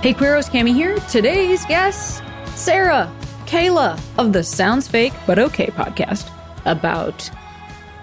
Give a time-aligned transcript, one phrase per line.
[0.00, 0.96] Hey Queeros, Cami here.
[1.08, 2.22] Today's guest,
[2.54, 3.12] Sarah,
[3.46, 6.30] Kayla of the Sounds Fake But Okay podcast
[6.66, 7.28] about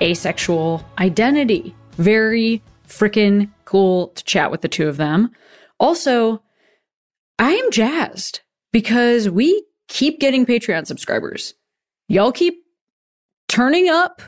[0.01, 1.73] asexual identity.
[1.93, 5.31] Very freaking cool to chat with the two of them.
[5.79, 6.43] Also,
[7.39, 8.41] I am jazzed
[8.73, 11.53] because we keep getting Patreon subscribers.
[12.09, 12.61] Y'all keep
[13.47, 14.21] turning up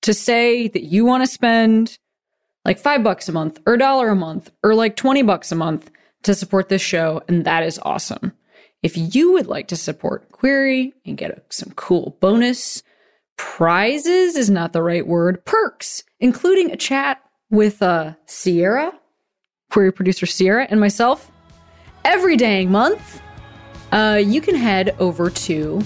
[0.00, 1.98] to say that you want to spend
[2.64, 5.54] like five bucks a month or a dollar a month or like 20 bucks a
[5.54, 5.90] month
[6.22, 8.32] to support this show, and that is awesome.
[8.82, 12.82] If you would like to support Queery and get a, some cool bonus
[13.36, 18.92] prizes is not the right word, perks, including a chat with uh, Sierra,
[19.70, 21.30] Queery producer Sierra, and myself
[22.04, 23.20] every dang month,
[23.92, 25.80] uh, you can head over to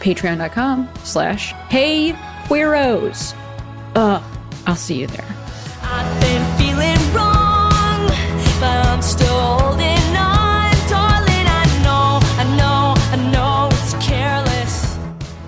[0.00, 2.12] patreon.com slash hey
[2.44, 3.34] queeros.
[3.94, 4.22] Uh,
[4.66, 6.25] I'll see you there.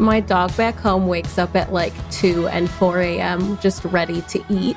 [0.08, 3.58] My dog back home wakes up at like 2 and 4 a.m.
[3.58, 4.76] just ready to eat.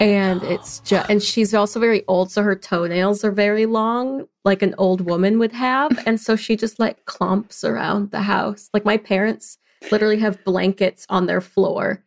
[0.00, 4.62] and it's just, and she's also very old, so her toenails are very long, like
[4.62, 6.02] an old woman would have.
[6.06, 8.70] and so she just like clumps around the house.
[8.72, 9.58] Like my parents
[9.92, 12.02] literally have blankets on their floor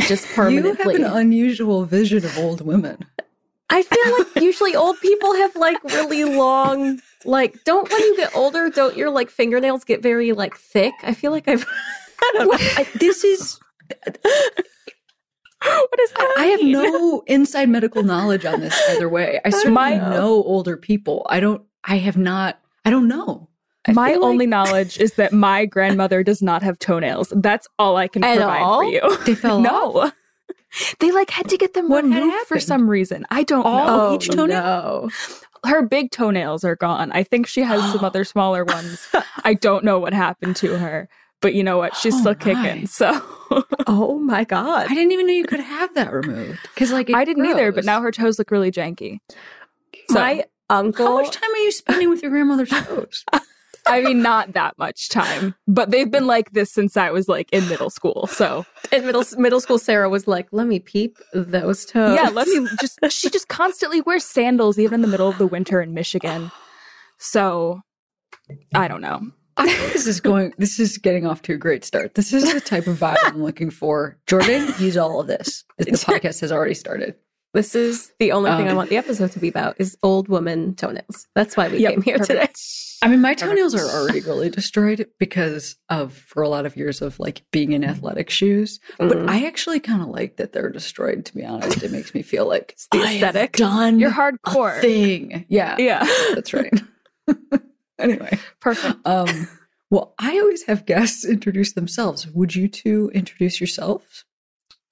[0.00, 0.70] just permanently.
[0.70, 1.02] You permanently.
[1.02, 2.98] have an unusual vision of old women.
[3.70, 8.34] I feel like usually old people have like really long, like, don't when you get
[8.36, 10.92] older, don't your like fingernails get very like thick?
[11.02, 11.64] I feel like I've,
[12.20, 12.56] I don't know.
[12.58, 13.58] I, this is
[15.62, 16.34] what is that?
[16.38, 19.40] I have no inside medical knowledge on this either way.
[19.44, 21.26] I certainly My- know older people.
[21.28, 21.62] I don't.
[21.84, 22.58] I have not.
[22.84, 23.48] I don't know.
[23.86, 27.32] I my feel like only knowledge is that my grandmother does not have toenails.
[27.34, 28.80] That's all I can At provide all?
[28.82, 29.16] for you.
[29.24, 30.12] They fell no.
[31.00, 33.26] They like had to get them What had removed for some reason.
[33.30, 34.14] I don't All know.
[34.14, 34.46] each toenail?
[34.48, 35.10] no.
[35.64, 37.12] Her big toenails are gone.
[37.12, 39.06] I think she has some other smaller ones.
[39.44, 41.08] I don't know what happened to her,
[41.40, 41.94] but you know what?
[41.96, 42.74] She's Oh still my.
[42.74, 42.86] kicking.
[42.86, 43.10] So
[43.86, 44.86] Oh my god.
[44.90, 47.72] I didn't even know you could have that removed because, like, it I didn't either,
[47.72, 49.18] but now her toes look really janky.
[50.08, 53.24] So my uncle How much time are you spending with your grandmother's toes?
[53.86, 57.52] I mean, not that much time, but they've been like this since I was like
[57.52, 58.26] in middle school.
[58.26, 62.46] So in middle middle school Sarah was like, "Let me peep those toes." yeah, let
[62.48, 62.98] me just.
[63.10, 66.50] She just constantly wears sandals, even in the middle of the winter in Michigan.
[67.18, 67.80] So
[68.74, 69.20] I don't know.
[69.56, 70.54] This is going.
[70.58, 72.14] This is getting off to a great start.
[72.14, 74.16] This is the type of vibe I'm looking for.
[74.26, 75.64] Jordan, use all of this.
[75.76, 77.14] The podcast has already started.
[77.52, 80.28] This is the only thing I Um, want the episode to be about is old
[80.28, 81.26] woman tonenails.
[81.34, 82.48] That's why we Yep, came here today.
[83.02, 87.00] I mean, my toenails are already really destroyed because of for a lot of years
[87.00, 88.78] of like being in athletic shoes.
[88.98, 89.30] But Mm.
[89.30, 91.24] I actually kind of like that they're destroyed.
[91.24, 93.52] To be honest, it makes me feel like it's the I have aesthetic.
[93.56, 94.80] done You're a hardcore.
[94.82, 95.46] thing.
[95.48, 96.72] Yeah, Yeah, that's right.
[97.98, 98.98] anyway, perfect.
[99.06, 99.48] um,
[99.90, 102.26] well, I always have guests introduce themselves.
[102.26, 104.24] Would you two introduce yourselves?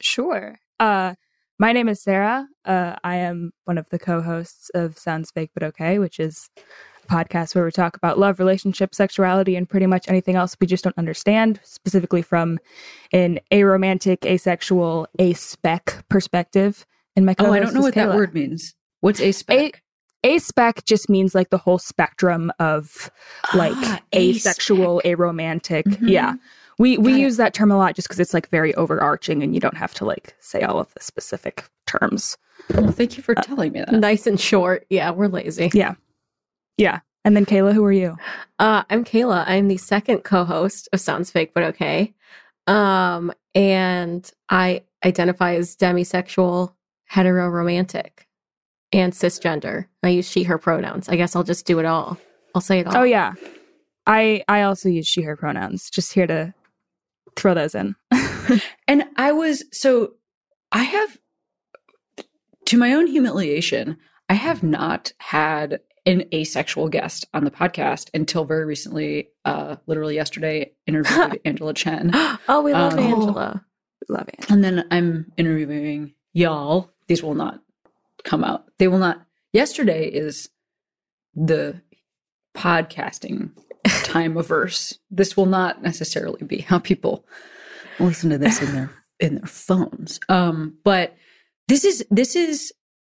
[0.00, 0.58] Sure.
[0.80, 1.14] Uh,
[1.58, 2.46] my name is Sarah.
[2.64, 6.97] Uh, I am one of the co-hosts of Sounds Fake But Okay, which is a
[7.08, 10.84] podcast where we talk about love, relationship, sexuality, and pretty much anything else we just
[10.84, 12.58] don't understand, specifically from
[13.12, 16.86] an aromantic, asexual, aspec perspective.
[17.16, 18.74] And my Oh, I don't know is what that word means.
[19.00, 19.76] What's aspec?
[20.24, 23.10] A spec just means like the whole spectrum of
[23.54, 25.16] like Ah, asexual, aspec.
[25.16, 25.82] aromantic.
[25.84, 26.08] Mhm.
[26.10, 26.34] Yeah.
[26.80, 27.22] We we Got it.
[27.22, 29.94] use that term a lot just because it's like very overarching and you don't have
[29.94, 32.36] to like say all of the specific terms.
[32.75, 33.92] Well, thank you for telling me that.
[33.92, 34.84] Nice and short.
[34.90, 35.70] Yeah, we're lazy.
[35.72, 35.94] Yeah.
[36.78, 37.00] Yeah.
[37.25, 38.16] And then Kayla, who are you?
[38.59, 39.44] Uh, I'm Kayla.
[39.47, 42.14] I'm the second co-host of Sounds Fake But Okay.
[42.67, 46.75] Um, and I identify as demisexual,
[47.12, 48.11] heteroromantic,
[48.93, 49.87] and cisgender.
[50.02, 51.08] I use she/her pronouns.
[51.08, 52.19] I guess I'll just do it all.
[52.55, 52.99] I'll say it all.
[52.99, 53.35] Oh yeah.
[54.06, 55.91] I I also use she her pronouns.
[55.91, 56.55] Just here to
[57.37, 57.94] throw those in.
[58.88, 60.14] And I was so
[60.73, 61.19] I have
[62.67, 63.99] to my own humiliation,
[64.31, 69.28] I have not had an asexual guest on the podcast until very recently.
[69.44, 72.10] Uh literally yesterday interviewed Angela Chen.
[72.49, 73.64] oh, we love Um, Angela.
[74.08, 74.50] Love it.
[74.50, 76.90] And then I'm interviewing y'all.
[77.06, 77.60] These will not
[78.25, 78.64] come out.
[78.78, 79.22] They will not.
[79.52, 80.49] Yesterday is
[81.34, 81.81] the
[82.56, 83.50] podcasting
[84.02, 84.99] time averse.
[85.11, 87.26] This will not necessarily be how people
[88.00, 88.90] listen to this in their
[89.20, 90.20] in their phones.
[90.28, 91.14] Um, but
[91.69, 92.72] this is this is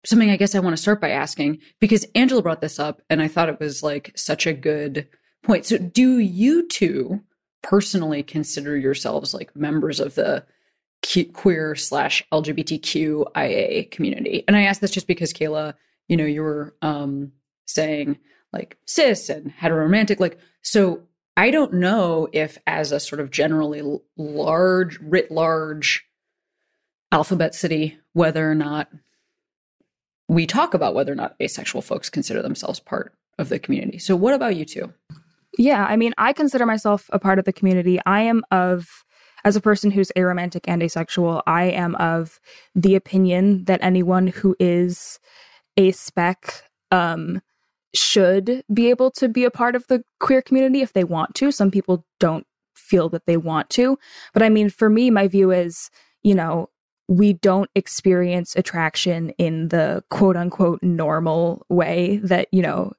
[0.06, 3.22] something I guess I want to start by asking because Angela brought this up and
[3.22, 5.08] I thought it was like such a good
[5.44, 5.66] point.
[5.66, 7.22] So do you two
[7.62, 10.46] personally consider yourselves like members of the
[11.34, 14.44] queer slash LGBTQIA community?
[14.48, 15.74] And I ask this just because Kayla,
[16.08, 17.34] you know, you were um,
[17.66, 18.18] saying
[18.54, 21.04] like cis and heteromantic, like so.
[21.38, 23.82] I don't know if, as a sort of generally
[24.18, 26.06] large, writ large
[27.14, 28.90] alphabet city, whether or not
[30.30, 33.98] we talk about whether or not asexual folks consider themselves part of the community.
[33.98, 34.94] So, what about you two?
[35.58, 38.00] Yeah, I mean, I consider myself a part of the community.
[38.06, 39.04] I am of,
[39.44, 42.40] as a person who's aromantic and asexual, I am of
[42.76, 45.20] the opinion that anyone who is
[45.78, 46.62] aspec
[46.92, 47.42] um,
[47.96, 51.52] should be able to be a part of the queer community if they want to.
[51.52, 52.46] Some people don't
[52.76, 53.98] feel that they want to.
[54.34, 55.90] But I mean, for me, my view is,
[56.22, 56.70] you know,
[57.10, 62.94] we don't experience attraction in the quote unquote normal way that, you know,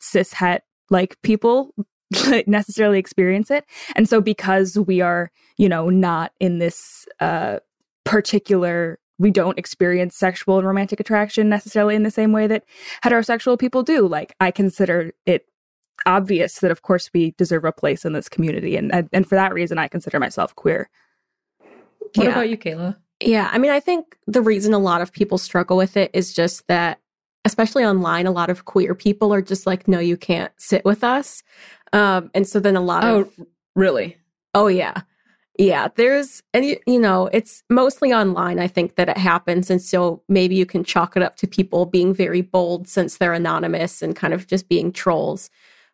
[0.00, 1.74] cis het like people
[2.46, 3.64] necessarily experience it.
[3.96, 7.58] And so because we are, you know, not in this uh
[8.04, 12.64] particular we don't experience sexual and romantic attraction necessarily in the same way that
[13.04, 14.06] heterosexual people do.
[14.06, 15.46] Like I consider it
[16.06, 19.52] obvious that of course we deserve a place in this community and and for that
[19.52, 20.88] reason I consider myself queer.
[22.14, 22.32] What Yeah.
[22.32, 22.96] about you, Kayla?
[23.24, 26.32] Yeah, I mean, I think the reason a lot of people struggle with it is
[26.32, 27.00] just that,
[27.44, 31.02] especially online, a lot of queer people are just like, no, you can't sit with
[31.04, 31.42] us.
[31.92, 33.40] Um, and so then a lot Oh, of,
[33.74, 34.16] really?
[34.54, 35.02] oh, yeah.
[35.58, 39.70] Yeah, there's, and you, you know, it's mostly online, I think, that it happens.
[39.70, 43.34] And so maybe you can chalk it up to people being very bold since they're
[43.34, 45.50] anonymous and kind of just being trolls.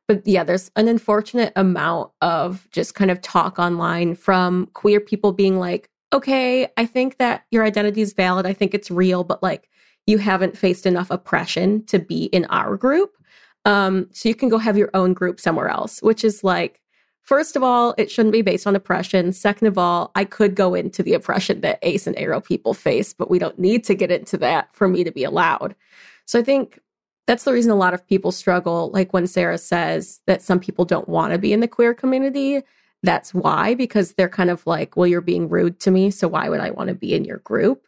[0.06, 5.32] But yeah, there's an unfortunate amount of just kind of talk online from queer people
[5.32, 8.46] being like, okay, I think that your identity is valid.
[8.46, 9.68] I think it's real, but like
[10.06, 13.16] you haven't faced enough oppression to be in our group.
[13.64, 16.80] Um, so you can go have your own group somewhere else, which is like,
[17.20, 19.32] first of all, it shouldn't be based on oppression.
[19.32, 23.12] Second of all, I could go into the oppression that Ace and Aro people face,
[23.12, 25.74] but we don't need to get into that for me to be allowed.
[26.24, 26.78] So I think
[27.26, 28.90] that's the reason a lot of people struggle.
[28.94, 32.62] Like when Sarah says that some people don't want to be in the queer community,
[33.02, 36.10] that's why, because they're kind of like, well, you're being rude to me.
[36.10, 37.86] So why would I want to be in your group?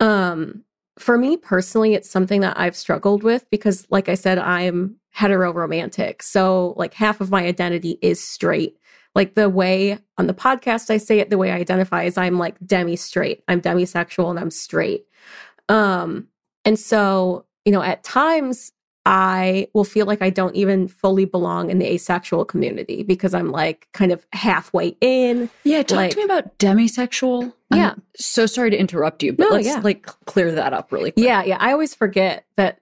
[0.00, 0.62] Um,
[0.98, 5.52] for me personally, it's something that I've struggled with because, like I said, I'm hetero
[5.52, 6.22] romantic.
[6.22, 8.78] So, like, half of my identity is straight.
[9.14, 12.38] Like, the way on the podcast I say it, the way I identify is I'm
[12.38, 13.42] like demi straight.
[13.48, 15.04] I'm demisexual and I'm straight.
[15.68, 16.28] Um,
[16.64, 18.72] and so, you know, at times
[19.08, 23.52] I will feel like I don't even fully belong in the asexual community because I'm
[23.52, 25.48] like kind of halfway in.
[25.62, 27.52] Yeah, talk Like- to me about demisexual.
[27.70, 27.94] I'm Yeah.
[28.16, 29.78] so sorry to interrupt you, but No, let's yeah.
[29.82, 31.24] like clear that up really quick.
[31.24, 31.56] Yeah, yeah.
[31.60, 32.80] I always forget that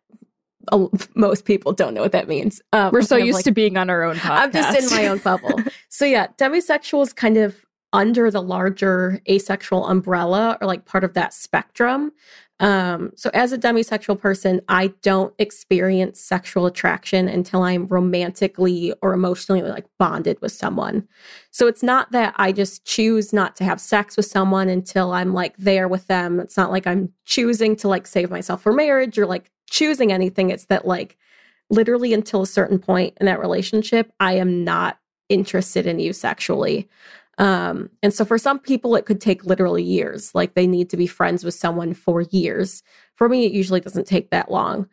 [0.72, 2.62] uh, most people don't know what that means.
[2.72, 4.30] Um, We're so used like- to being on our own podcast.
[4.40, 5.60] I'm just in my own bubble.
[5.90, 7.54] so yeah, demisexual is kind of
[7.94, 12.12] under the larger asexual umbrella or like part of that spectrum.
[12.60, 19.12] Um, so as a demisexual person, I don't experience sexual attraction until I'm romantically or
[19.12, 21.06] emotionally like bonded with someone.
[21.52, 25.32] So it's not that I just choose not to have sex with someone until I'm
[25.32, 26.40] like there with them.
[26.40, 30.50] It's not like I'm choosing to like save myself for marriage or like choosing anything.
[30.50, 31.16] It's that like
[31.70, 36.88] literally until a certain point in that relationship, I am not interested in you sexually.
[37.38, 40.34] Um, and so for some people, it could take literally years.
[40.34, 42.82] Like they need to be friends with someone for years.
[43.16, 44.88] For me, it usually doesn't take that long.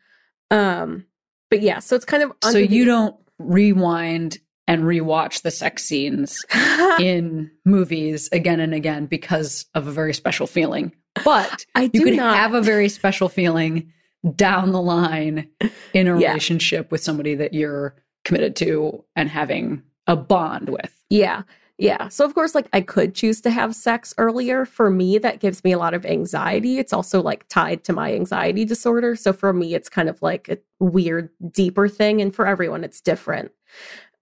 [0.49, 1.05] Um,
[1.49, 5.83] but yeah, so it's kind of So the- you don't rewind and rewatch the sex
[5.83, 6.43] scenes
[6.99, 10.91] in movies again and again because of a very special feeling.
[11.25, 13.91] But I do you can not have a very special feeling
[14.35, 15.47] down the line
[15.93, 16.29] in a Yeah.
[16.29, 20.95] relationship with somebody that you're committed to and having a bond with.
[21.09, 21.41] Yeah.
[21.81, 22.09] Yeah.
[22.09, 24.65] So, of course, like I could choose to have sex earlier.
[24.65, 26.77] For me, that gives me a lot of anxiety.
[26.77, 29.15] It's also like tied to my anxiety disorder.
[29.15, 32.21] So, for me, it's kind of like a weird, deeper thing.
[32.21, 33.51] And for everyone, it's different.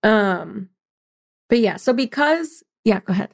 [0.03, 0.69] Um,
[1.49, 1.75] but yeah.
[1.75, 3.33] So, because, yeah, go ahead.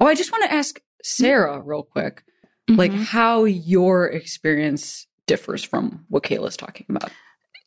[0.00, 2.24] Oh, I just want to ask Sarah real quick,
[2.68, 3.04] like Mhm.
[3.04, 7.10] how your experience differs from what Kayla's talking about.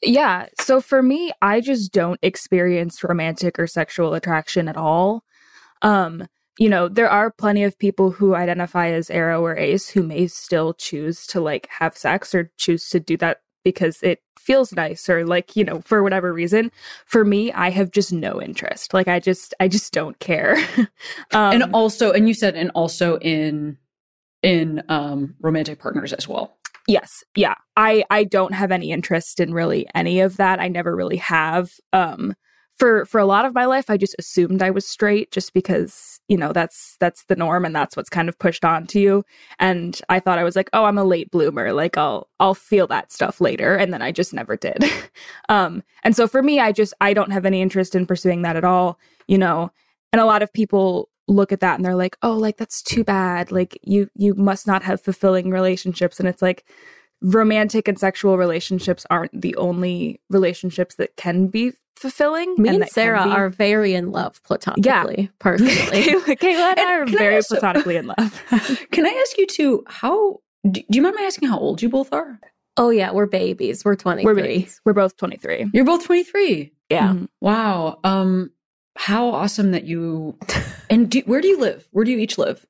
[0.03, 0.47] Yeah.
[0.61, 5.23] So for me, I just don't experience romantic or sexual attraction at all.
[5.85, 6.27] Um,
[6.57, 10.27] you know, there are plenty of people who identify as aro or ace who may
[10.27, 15.09] still choose to like have sex or choose to do that because it feels nice
[15.09, 16.71] or like, you know, for whatever reason.
[17.05, 18.93] For me, I have just no interest.
[18.93, 20.55] Like I just I just don't care.
[21.31, 23.77] um, and also, and you said, and also in
[24.41, 26.57] in um romantic partners as well.
[26.87, 27.23] Yes.
[27.35, 27.55] Yeah.
[27.75, 30.59] I I don't have any interest in really any of that.
[30.59, 31.71] I never really have.
[31.93, 32.35] Um
[32.77, 36.19] for for a lot of my life I just assumed I was straight just because,
[36.27, 39.23] you know, that's that's the norm and that's what's kind of pushed onto you.
[39.59, 41.73] And I thought I was like, "Oh, I'm a late bloomer.
[41.73, 44.83] Like I'll I'll feel that stuff later." And then I just never did.
[45.49, 48.55] um and so for me, I just I don't have any interest in pursuing that
[48.57, 49.71] at all, you know.
[50.11, 53.03] And a lot of people look at that and they're like, "Oh, like that's too
[53.03, 53.51] bad.
[53.51, 56.65] Like you you must not have fulfilling relationships." And it's like
[57.25, 62.53] romantic and sexual relationships aren't the only relationships that can be fulfilling.
[62.57, 65.73] Me and, that can Sarah be- are very in love platonically, personally.
[66.03, 68.43] Kayla, Kayla and I are can I very also- platonically in love.
[68.91, 69.83] Can I ask you too?
[69.87, 70.39] How
[70.69, 72.39] do, do you mind me asking how old you both are?
[72.77, 73.85] oh yeah, we're babies.
[73.85, 74.25] We're 23.
[74.25, 74.81] We're babies.
[74.83, 75.69] We're both 23.
[75.73, 76.73] You're both twenty three.
[76.89, 77.13] Yeah.
[77.13, 77.29] Mhm.
[77.41, 77.99] Wow.
[78.03, 78.51] Um,
[78.97, 80.37] how awesome that you
[80.89, 81.87] and do, where do you live?
[81.91, 82.65] Where do you each live?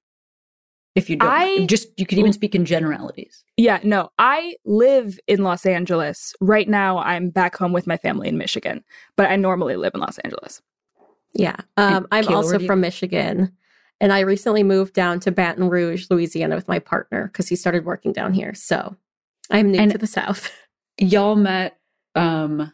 [0.96, 3.44] If you don't, I- just you could even speak in generalities.
[3.58, 6.34] Yeah, no, I live in Los Angeles.
[6.40, 8.84] Right now, I'm back home with my family in Michigan,
[9.18, 10.62] but I normally live in Los Angeles.
[11.34, 11.58] Yeah.
[11.76, 13.52] Um, I'm Kayla, also do you- from Michigan.
[14.02, 17.86] And I recently moved down to Baton Rouge, Louisiana with my partner because he started
[17.86, 18.54] working down here.
[18.54, 18.96] So
[19.52, 20.50] I'm new And- to the South.
[20.98, 21.78] Y'all met.
[22.16, 22.72] Um,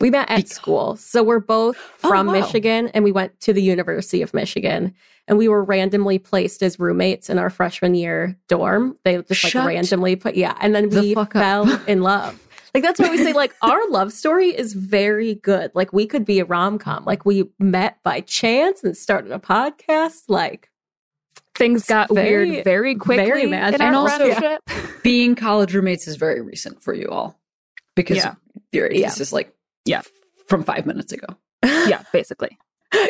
[0.00, 0.96] We met at Bec- school.
[0.96, 2.32] So we're both Oh, from wow.
[2.34, 4.94] Michigan and we went to the University of Michigan.
[5.26, 8.98] And we were randomly placed as roommates in our freshman year dorm.
[9.04, 10.54] They just like randomly put, yeah.
[10.60, 11.42] And then we fuck up.
[11.42, 12.38] fell in love.
[12.74, 15.70] Like that's why we say like our love story is very good.
[15.74, 17.04] Like we could be a rom com.
[17.04, 20.24] Like we met by chance and started a podcast.
[20.28, 20.68] Like
[21.54, 23.80] Things got very- weird very quickly very in magic.
[23.80, 24.60] And also- friendship.
[25.04, 27.38] being college roommates is very recent for you all
[27.94, 28.34] because Yeah.
[28.72, 29.22] your ages Yeah.
[29.22, 29.53] is like
[29.84, 30.02] Yeah.
[30.48, 31.26] from five minutes ago.
[31.64, 32.58] yeah, basically,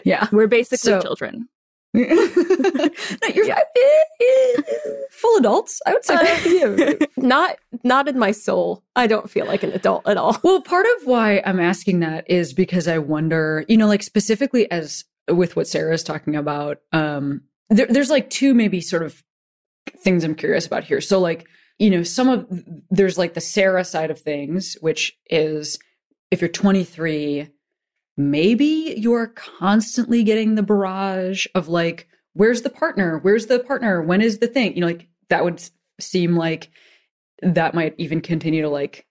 [0.04, 0.28] Yeah.
[0.32, 1.48] we're basically So- children.
[1.94, 2.02] no,
[3.32, 3.60] you're Yeah.
[3.76, 4.62] eh, eh,
[5.12, 5.80] full adults.
[5.86, 6.62] I would say.
[6.62, 8.82] Uh, not not in my soul.
[8.96, 10.36] I don't feel like an adult at all.
[10.42, 14.68] Well, part of why I'm asking that is because I wonder, you know, like specifically
[14.72, 19.22] as with what Sarah is talking about, um, there, there's like two maybe sort of
[19.98, 21.00] things I'm curious about here.
[21.00, 21.46] So, like,
[21.78, 22.44] you know, some of
[22.90, 25.78] there's like the Sarah side of things, which is
[26.30, 27.48] if you're 23,
[28.16, 33.18] maybe you're constantly getting the barrage of like, where's the partner?
[33.18, 34.02] Where's the partner?
[34.02, 34.74] When is the thing?
[34.74, 35.62] You know, like that would
[36.00, 36.70] seem like
[37.42, 39.06] that might even continue to like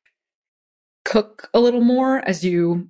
[1.05, 2.87] cook a little more as you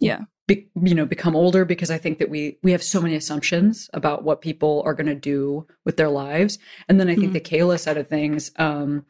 [0.00, 0.22] Yeah.
[0.48, 3.88] be, you know become older because i think that we we have so many assumptions
[3.94, 6.58] about what people are going to do with their lives
[6.88, 7.34] and then i think Mhm.
[7.34, 9.06] the kayla side of things um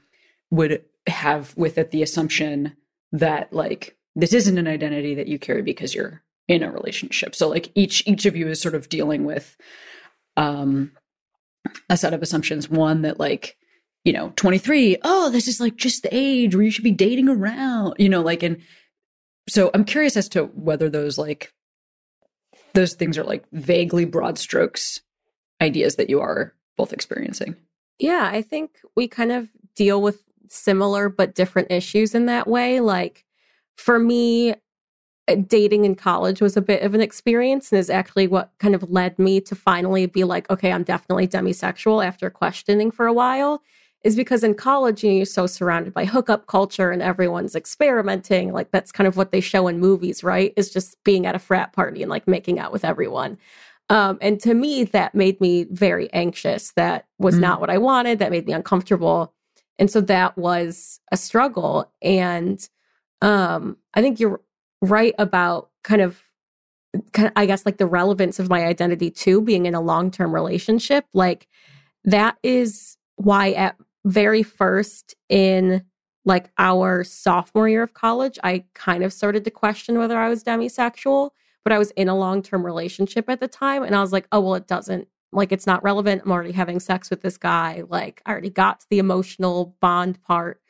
[0.50, 2.76] would have with it the assumption
[3.12, 7.34] that like this isn't an identity that you carry because you're in a relationship.
[7.34, 9.56] So like each each of you is sort of dealing with
[10.36, 10.92] um
[11.88, 12.68] a set of assumptions.
[12.68, 13.56] One that like
[14.04, 17.28] you know 23 oh this is like just the age where you should be dating
[17.28, 18.60] around you know like and
[19.48, 21.52] so i'm curious as to whether those like
[22.74, 25.02] those things are like vaguely broad strokes
[25.62, 27.56] ideas that you are both experiencing.
[27.98, 32.80] Yeah, I think we kind of deal with similar but different issues in that way.
[32.80, 33.24] Like
[33.76, 34.54] for me,
[35.28, 38.74] uh, dating in college was a bit of an experience and is actually what kind
[38.74, 43.12] of led me to finally be like, okay, I'm definitely demisexual after questioning for a
[43.12, 43.62] while.
[44.04, 48.52] Is because in college, you know, you're so surrounded by hookup culture and everyone's experimenting.
[48.52, 50.52] Like that's kind of what they show in movies, right?
[50.56, 53.38] Is just being at a frat party and like making out with everyone.
[53.90, 56.72] Um, and to me, that made me very anxious.
[56.72, 57.40] That was Mm.
[57.40, 58.18] not what I wanted.
[58.18, 59.32] That made me uncomfortable.
[59.78, 61.88] And so that was a struggle.
[62.02, 62.68] And
[63.22, 64.42] um, I think you're
[64.82, 66.22] right about kind of,
[67.12, 70.10] kind of, I guess, like the relevance of my identity too, being in a long
[70.10, 71.06] term relationship.
[71.14, 71.48] Like
[72.04, 75.82] that is why at very first in
[76.24, 80.44] like our sophomore year of college, I kind of started to question whether I was
[80.44, 81.30] demisexual
[81.64, 83.82] but I was in a long term relationship at the time.
[83.82, 86.22] And I was like, oh, well, it doesn't, like, it's not relevant.
[86.24, 87.84] I'm already having sex with this guy.
[87.88, 90.60] Like, I already got to the emotional bond part.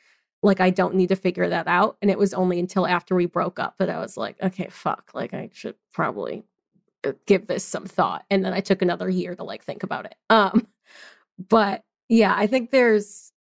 [0.43, 1.97] Like, I don't need to figure that out.
[2.01, 5.11] And it was only until after we broke up that I was like, okay, fuck.
[5.13, 6.43] Like, I should probably
[7.05, 8.25] uh, give this some thought.
[8.29, 10.15] And then I took another year to like think about it.
[10.29, 10.67] Um,
[11.49, 13.31] but yeah, I think there's,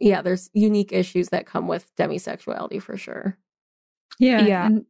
[0.00, 3.38] yeah, there's unique issues that come with demisexuality for sure.
[4.18, 4.66] yeah Yeah.
[4.66, 4.86] and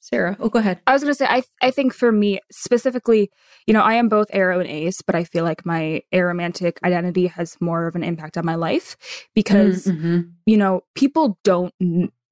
[0.00, 3.30] sarah oh go ahead I was going to say, I I think for me specifically,
[3.66, 7.26] you know, I am both aro and ace, but I feel like my aromantic identity
[7.26, 8.96] has more of an impact on my life
[9.34, 10.30] because Mhm.
[10.46, 11.72] you know people don't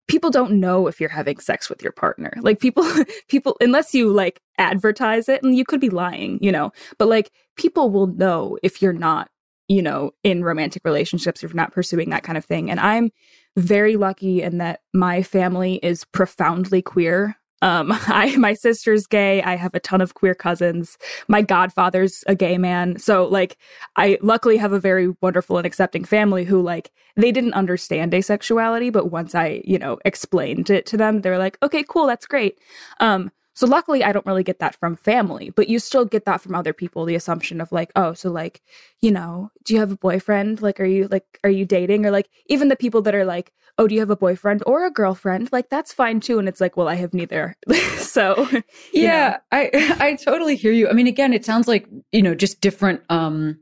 [0.08, 2.32] people don't know if you're having sex with your partner.
[2.40, 2.84] Like people
[3.28, 6.70] people unless you like advertise it and you could be lying, you know.
[6.98, 9.28] But like people will know if you're not,
[9.68, 12.70] you know, in romantic relationships if you're not pursuing that kind of thing.
[12.70, 13.10] And I'm
[13.56, 17.36] very lucky in that my family is profoundly queer.
[17.62, 19.42] Um, I my sister's gay.
[19.42, 20.98] I have a ton of queer cousins.
[21.28, 22.98] My godfather's a gay man.
[22.98, 23.56] So like
[23.96, 28.92] I luckily have a very wonderful and accepting family who like they didn't understand asexuality,
[28.92, 32.26] but once I, you know, explained it to them, they were like, okay, cool, that's
[32.26, 32.58] great.
[33.00, 36.42] Um, so luckily I don't really get that from family, but you still get that
[36.42, 38.60] from other people, the assumption of like, oh, so like,
[39.00, 40.60] you know, do you have a boyfriend?
[40.60, 42.04] Like are you like are you dating?
[42.04, 44.84] Or like even the people that are like, oh, do you have a boyfriend or
[44.84, 45.48] a girlfriend?
[45.52, 46.38] Like that's fine too.
[46.38, 47.56] And it's like, well, I have neither.
[47.96, 48.46] so
[48.92, 49.36] Yeah, know.
[49.52, 50.90] I I totally hear you.
[50.90, 53.58] I mean, again, it sounds like you know just different um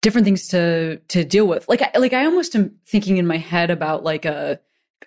[0.00, 1.68] different things to to deal with.
[1.68, 4.60] Like I, like I almost am thinking in my head about like a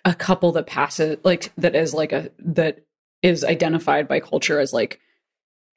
[0.05, 2.85] a couple that passes like that is like a that
[3.23, 4.99] is identified by culture as like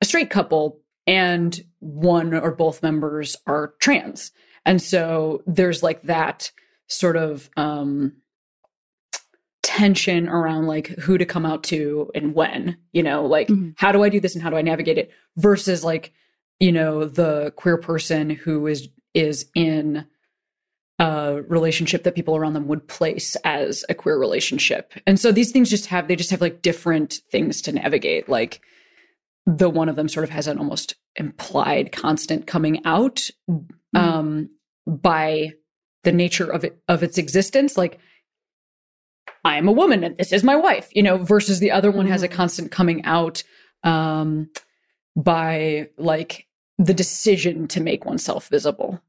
[0.02, 4.32] a straight couple and one or both members are trans.
[4.66, 6.50] And so there's like that
[6.88, 8.12] sort of um
[9.62, 13.74] tension around like who to come out to and when, you know, like Mhm.
[13.76, 16.12] how do I do this and how do I navigate it versus like,
[16.60, 20.06] you know, the queer person who is is in
[20.98, 24.94] a relationship that people around them would place as a queer relationship.
[25.06, 28.28] And so these things just have they just have like different things to navigate.
[28.28, 28.60] Like
[29.46, 33.30] the one of them sort of has an almost implied constant coming out
[33.94, 34.48] um
[34.86, 35.52] by
[36.02, 37.98] the nature of it of its existence like
[39.44, 42.06] i am a woman and this is my wife you know versus the other one
[42.06, 42.32] has a Mhm.
[42.32, 43.42] constant coming out
[43.82, 44.50] um
[45.16, 46.46] by like
[46.78, 49.00] the decision to make oneself visible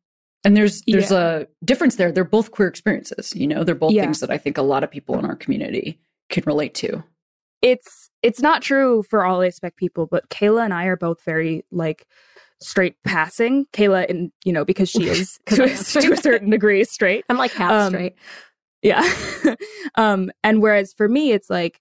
[0.47, 4.03] and there's there's a difference there they're both queer experiences you know they're both Yeah.
[4.03, 5.99] things that i think a lot of people in our community
[6.29, 7.03] can relate to
[7.61, 11.63] it's it's not true for all aspec people, but Kayla and I are both very
[11.71, 12.05] like
[12.61, 13.65] straight passing.
[13.73, 17.25] Kayla, and you know, because she is to, a, to a certain degree straight.
[17.29, 18.15] I'm like half Um, straight.
[18.81, 19.07] Yeah.
[19.95, 21.79] um, and whereas for me, it's like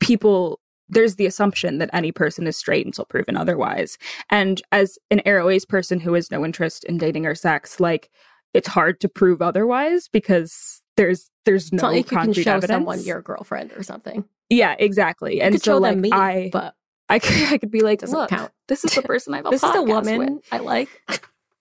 [0.00, 3.98] people, there's the assumption that any person is straight until proven otherwise.
[4.30, 8.10] And as an aroace person who has no interest in dating or sex, like
[8.54, 12.68] it's hard to prove otherwise because there's there's no like you can show evidence.
[12.68, 14.24] someone your girlfriend or something.
[14.48, 15.36] yeah, exactly.
[15.36, 16.74] You And so like me, I, but
[17.08, 18.50] I could, I could be like, look, count.
[18.68, 21.02] this is the person I have This is a podcast with." woman I like.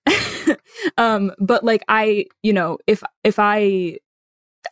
[0.98, 3.98] um but like i you know if if i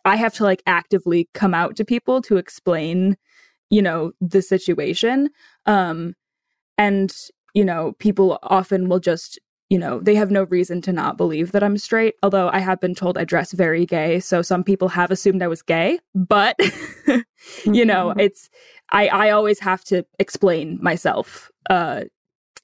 [0.04, 3.16] i have to like actively come out to people to explain
[3.70, 5.28] you know the situation
[5.66, 6.14] um
[6.78, 7.14] and
[7.54, 9.38] you know people often will just
[9.70, 12.80] you know they have no reason to not believe that i'm straight although i have
[12.80, 16.56] been told i dress very gay so some people have assumed i was gay but
[17.64, 18.50] you know it's
[18.92, 22.02] i i always have to explain myself uh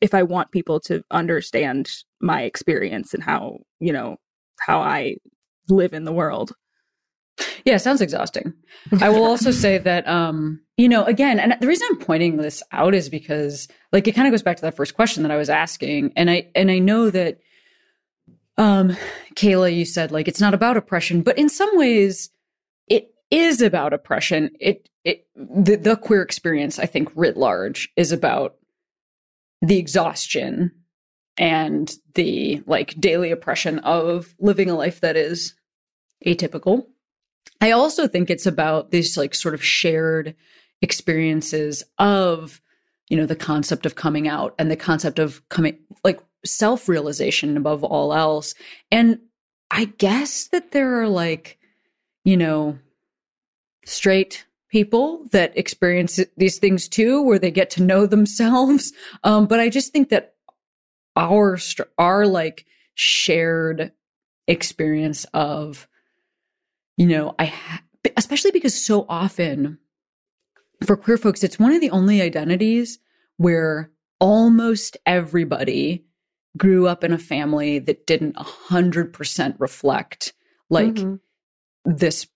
[0.00, 4.16] if i want people to understand my experience and how you know
[4.60, 5.16] how i
[5.68, 6.52] live in the world
[7.64, 8.53] Yeah, sounds exhausting.
[9.00, 12.62] I will also say that, um, you know, again, and the reason I'm pointing this
[12.72, 15.37] out is because, like, it kind of goes back to that first question that I
[15.37, 17.38] was asking, and I and I know that,
[18.57, 18.96] um,
[19.35, 22.31] Kayla, you said like it's not about oppression, but in some ways,
[22.88, 24.50] it is about oppression.
[24.61, 28.57] It it the, the queer experience, I think, writ large, is about
[29.62, 30.72] the exhaustion
[31.37, 35.55] and the like daily oppression of living a life that is
[36.26, 36.87] atypical.
[37.61, 40.35] I also think it's about these like sort of shared
[40.81, 42.61] experiences of,
[43.09, 47.57] you know, the concept of coming out and the concept of coming, like self realization
[47.57, 48.55] above all else.
[48.90, 49.18] And
[49.70, 51.59] I guess that there are like,
[52.24, 52.79] you know,
[53.85, 58.92] straight people that experience these things too, where they get to know themselves.
[59.22, 60.35] Um, but I just think that
[61.14, 61.59] our,
[61.98, 63.92] our like shared
[64.46, 65.87] experience of,
[67.00, 67.82] you know, I, ha-
[68.18, 69.78] especially because so often
[70.84, 72.98] for queer folks, it's one of the only identities
[73.38, 76.04] where almost everybody
[76.58, 80.34] grew up in a family that didn't 100% reflect
[80.68, 81.20] like Mhm.
[81.86, 82.26] this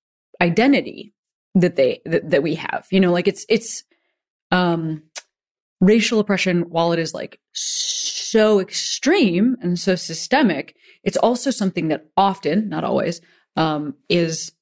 [0.41, 1.13] identity
[1.55, 3.85] that they that, that we have you know like it's it's
[4.51, 5.03] um
[5.81, 10.75] racial oppression while it is like so extreme and so systemic
[11.05, 13.21] it's also something that often not always
[13.57, 14.53] um is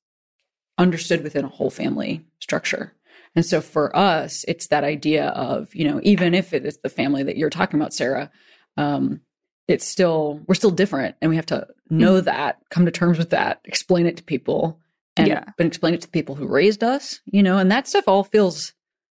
[0.78, 2.92] understood within a whole family structure
[3.34, 6.88] and so for us it's that idea of you know even if it is the
[6.88, 8.30] family that you're talking about sarah
[8.76, 9.20] um
[9.68, 13.30] it's still we're still different and we have to know that come to terms with
[13.30, 14.80] that explain it to people
[15.16, 15.44] and Yeah.
[15.58, 18.24] been explaining it to the people who raised us, you know, and that stuff all
[18.24, 18.72] feels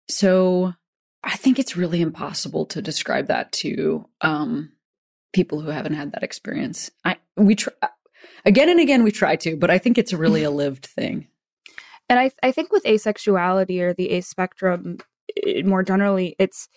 [0.10, 0.74] so
[1.24, 4.72] I think it's really impossible to describe that to um
[5.34, 6.92] people who haven't had that experience.
[7.04, 7.74] I we try
[8.46, 11.28] again and again we try to, but I think it's really a lived thing.
[12.10, 14.98] And I I think with asexuality or the ace spectrum
[15.64, 16.68] more generally, it's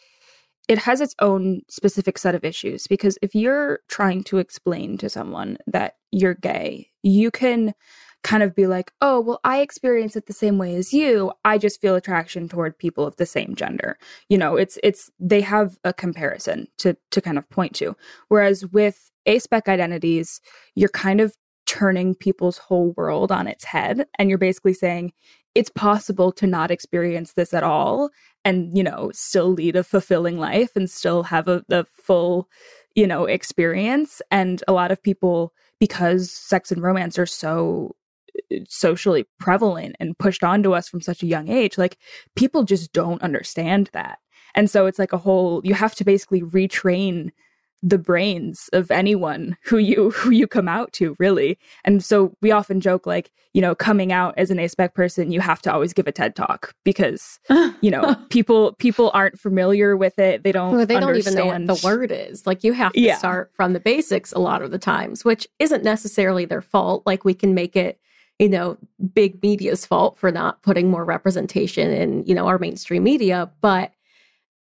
[0.68, 5.08] it has its own specific set of issues because if you're trying to explain to
[5.08, 7.74] someone that you're gay, you can
[8.22, 11.32] kind of be like, "Oh, well, I experience it the same way as you.
[11.44, 15.40] I just feel attraction toward people of the same gender." You know, it's it's they
[15.40, 17.96] have a comparison to to kind of point to.
[18.28, 20.40] Whereas with aspec identities,
[20.74, 21.34] you're kind of
[21.70, 25.12] turning people's whole world on its head and you're basically saying
[25.54, 28.10] it's possible to not experience this at all
[28.44, 32.48] and you know still lead a fulfilling life and still have a the full
[32.94, 34.20] you know experience.
[34.30, 37.94] And a lot of people because sex and romance are so
[38.52, 41.98] uh, socially prevalent and pushed onto us from such a young age like
[42.36, 44.18] people just don't understand that.
[44.54, 47.30] And so it's like a whole you have to basically retrain
[47.82, 52.50] the brains of anyone who you who you come out to really and so we
[52.50, 55.92] often joke like you know coming out as an aspec person you have to always
[55.92, 57.38] give a ted talk because
[57.80, 61.46] you know people people aren't familiar with it they don't Well, they don't even know
[61.46, 62.46] what the word is.
[62.46, 63.16] Like you have to Yeah.
[63.16, 67.02] start from the basics a lot of the times, which isn't necessarily their fault.
[67.06, 67.98] Like we can make it,
[68.38, 68.76] you know,
[69.14, 73.50] big media's fault for not putting more representation in, you know, our mainstream media.
[73.62, 73.92] But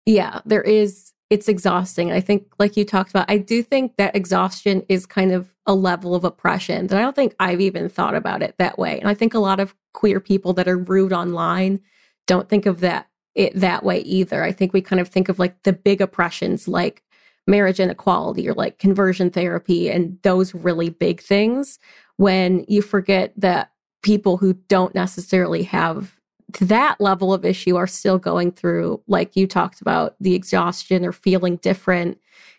[0.04, 2.12] yeah, there is it's exhausting.
[2.12, 5.74] I think like you talked about, I do think that exhaustion is kind of a
[5.74, 9.00] level of oppression that I don't think I've even thought about it that way.
[9.00, 11.80] And I think a lot of queer people that are rude online
[12.26, 14.42] don't think of that it that way either.
[14.42, 17.02] I think we kind of think of like the big oppressions like
[17.46, 21.78] marriage inequality or like conversion therapy and those really big things
[22.16, 23.70] when you forget that
[24.02, 26.16] people who don't necessarily have
[26.60, 31.12] that level of issue are still going through like you talked about the exhaustion or
[31.12, 32.18] feeling different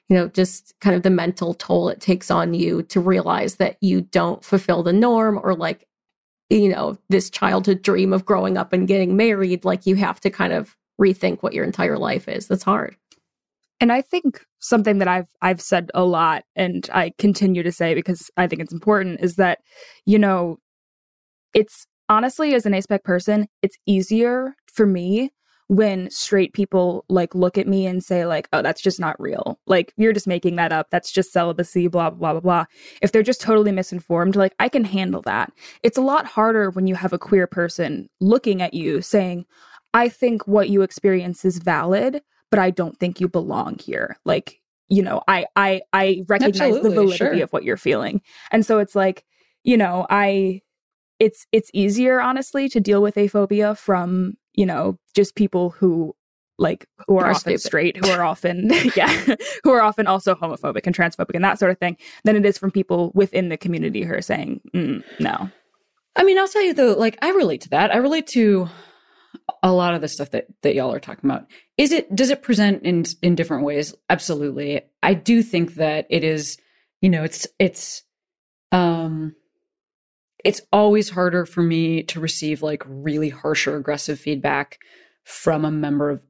[0.10, 3.78] you know just kind of the mental toll it takes on you to realize that
[3.80, 5.88] you don't fulfill the norm or like
[6.50, 10.30] you know this childhood dream of growing up and getting married like you have to
[10.30, 12.48] kind of rethink what your entire life is.
[12.48, 12.96] That's hard.
[13.80, 17.94] And I think something that I've I've said a lot and I continue to say
[17.94, 19.60] because I think it's important is that
[20.06, 20.58] you know
[21.54, 25.32] it's honestly as an aspec person it's easier for me
[25.70, 29.60] when straight people like look at me and say like oh that's just not real
[29.68, 32.66] like you're just making that up that's just celibacy blah blah blah blah
[33.02, 35.52] if they're just totally misinformed like I can handle that
[35.84, 39.46] it's a lot harder when you have a queer person looking at you saying
[39.94, 44.18] I think what you experience is valid but I don't think you belong here.
[44.26, 47.44] Like, you know, I I I recognize Absolutely, the validity sure.
[47.44, 48.22] of what you're feeling.
[48.52, 49.26] And so it's like,
[49.64, 50.62] you know, I
[51.20, 56.16] it's it's easier honestly to deal with aphobia from, you know, just people who
[56.60, 57.62] like who are, Are often stupid.
[57.62, 61.72] straight, who are often yeah, who are often also homophobic and transphobic and that sort
[61.72, 65.50] of thing, than it is from people within the community who are saying, mm, no.
[66.16, 67.94] I mean, I'll tell you though, like I relate to that.
[67.94, 68.68] I relate to
[69.62, 71.46] a lot of the stuff that that y'all are talking about.
[71.78, 73.94] Is it does it present in in different ways?
[74.10, 74.82] Absolutely.
[75.04, 76.58] I do think that it is,
[77.02, 78.02] you know, it's it's
[78.72, 79.36] um
[80.46, 84.78] it's always harder for me to receive like really harsh or aggressive feedback
[85.24, 86.22] from a member of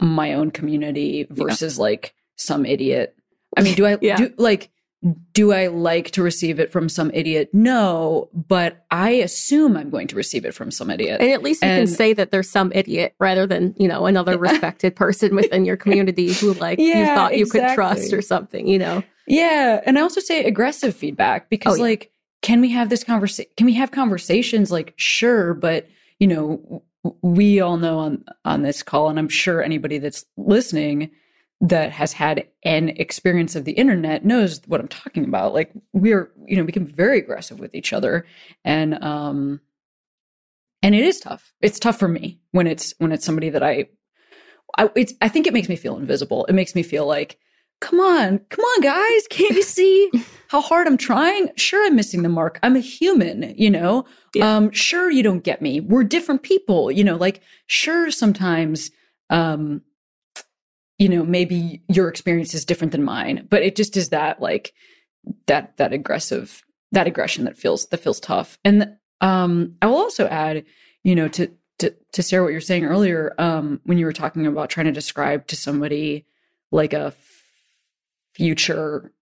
[0.00, 3.14] my own community versus like some idiot.
[3.56, 4.16] I mean, do I Yeah.
[4.16, 4.70] do like
[5.32, 7.50] do I like to receive it from some idiot?
[7.52, 11.20] No, but I assume I'm going to receive it from some idiot.
[11.20, 14.06] and at least you And- can say that there's some idiot rather than you know
[14.06, 18.68] another respected person within your community who like you thought you could trust or something
[18.68, 21.82] you know Yeah, and I also say aggressive feedback because Oh, yeah.
[21.82, 22.11] like
[22.42, 26.82] can we have this conversation can we have conversations like sure, but you know
[27.22, 31.10] we all know on on this call and I'm sure anybody that's listening
[31.60, 35.54] that has had an experience of the internet knows what I'm talking about.
[35.54, 38.26] Like we're you know become very aggressive with each other
[38.64, 39.60] and um
[40.82, 41.54] and it is tough.
[41.60, 43.86] It's tough for me when it's when it's somebody that I
[44.78, 46.44] I, it's, I think it makes me feel invisible.
[46.46, 47.38] It makes me feel like,
[47.82, 50.10] come on, come on, guys, can't you see
[50.48, 51.50] how hard I'm trying?
[51.56, 52.58] Sure, I'm missing the mark.
[52.62, 54.06] I'm a human, you know.
[54.34, 54.56] Yeah.
[54.56, 55.80] Um, sure, you don't get me.
[55.80, 57.16] We're different people, you know.
[57.16, 58.90] Like, sure, sometimes,
[59.28, 59.82] um,
[60.98, 64.72] you know, maybe your experience is different than mine, but it just is that like
[65.46, 68.58] that that aggressive that aggression that feels that feels tough.
[68.64, 70.64] And um, I will also add,
[71.02, 74.46] you know, to to to Sarah, what you're saying earlier, um, when you were talking
[74.46, 76.26] about trying to describe to somebody
[76.70, 77.12] like a
[78.34, 79.12] future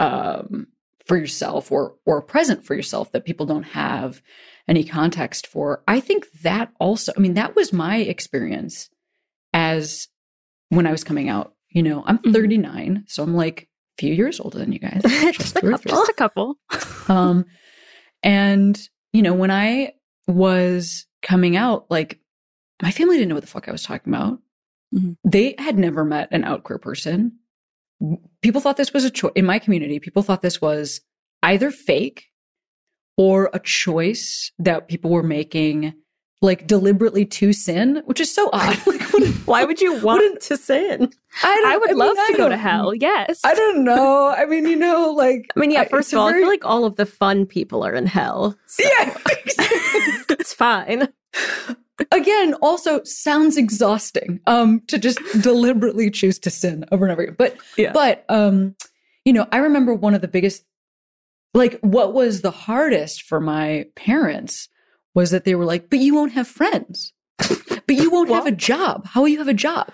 [0.00, 0.66] um
[1.06, 4.22] for yourself or or present for yourself that people don't have
[4.68, 5.82] any context for.
[5.88, 8.88] I think that also, I mean, that was my experience
[9.52, 10.08] as
[10.68, 11.54] when I was coming out.
[11.70, 12.32] You know, I'm Mhm.
[12.32, 15.02] 39, so I'm like a few years older than you guys.
[15.36, 15.70] Just a or three.
[15.72, 15.90] couple.
[15.90, 16.58] Just a couple.
[17.08, 17.44] Um,
[18.22, 18.78] and
[19.12, 19.94] you know, when I
[20.28, 22.20] was coming out, like
[22.80, 24.38] my family didn't know what the fuck I was talking about.
[24.94, 25.16] Mhm.
[25.24, 27.38] They had never met an out queer person.
[28.40, 29.98] People thought this was a choice in my community.
[29.98, 31.00] People thought this was
[31.42, 32.26] either fake
[33.16, 35.94] or a choice that people were making,
[36.40, 38.78] like deliberately to sin, which is so odd.
[38.86, 41.10] Like, what, Why would you want to sin?
[41.42, 42.94] I, I would mean, love I to go to hell.
[42.94, 43.40] Yes.
[43.44, 44.28] I don't know.
[44.28, 46.64] I mean, you know, like I mean, yeah, first it's of all, I feel like
[46.64, 48.56] all of the fun people are in hell.
[48.66, 49.14] So yeah.
[50.30, 51.08] it's fine.
[52.10, 57.36] Again also sounds exhausting um to just deliberately choose to sin over and over again.
[57.38, 57.92] But Yeah.
[57.92, 58.74] but um
[59.24, 60.64] you know i remember one of the biggest
[61.54, 64.68] like what was the hardest for my parents
[65.14, 67.12] was that they were like but you won't have friends.
[67.86, 69.06] But you won't have a job.
[69.06, 69.90] How will you have a job?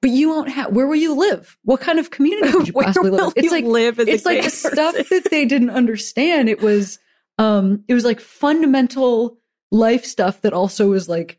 [0.00, 1.56] But you won't have where will you live?
[1.62, 4.42] What kind of community would you possibly live it's like live as a it's like
[4.44, 6.48] the stuff that they didn't understand.
[6.48, 6.98] It was
[7.38, 9.38] um it was like fundamental
[9.70, 11.38] life stuff that also was like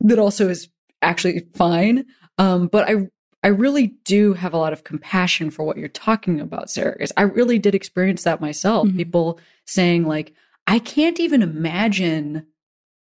[0.00, 0.68] that also is
[1.02, 2.04] actually fine.
[2.38, 3.08] Um but i
[3.42, 7.12] i really do have a lot of compassion for what you're talking about sarah because
[7.16, 8.86] i really did experience that myself.
[8.88, 8.96] Mhm.
[8.96, 10.32] people saying like
[10.66, 12.46] i can't even imagine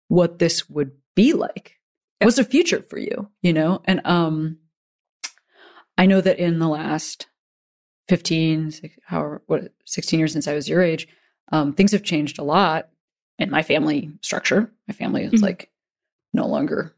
[0.07, 1.77] what this would be like.
[2.21, 3.29] What's the future for you?
[3.41, 3.81] You know?
[3.85, 4.57] And um
[5.97, 7.27] i know that in the last
[8.07, 11.07] 15 six, however what 16 years since i was your age
[11.51, 12.89] um, things have changed a lot
[13.39, 14.71] in my family structure.
[14.87, 15.41] My family is Mhm.
[15.41, 15.71] like
[16.33, 16.95] no longer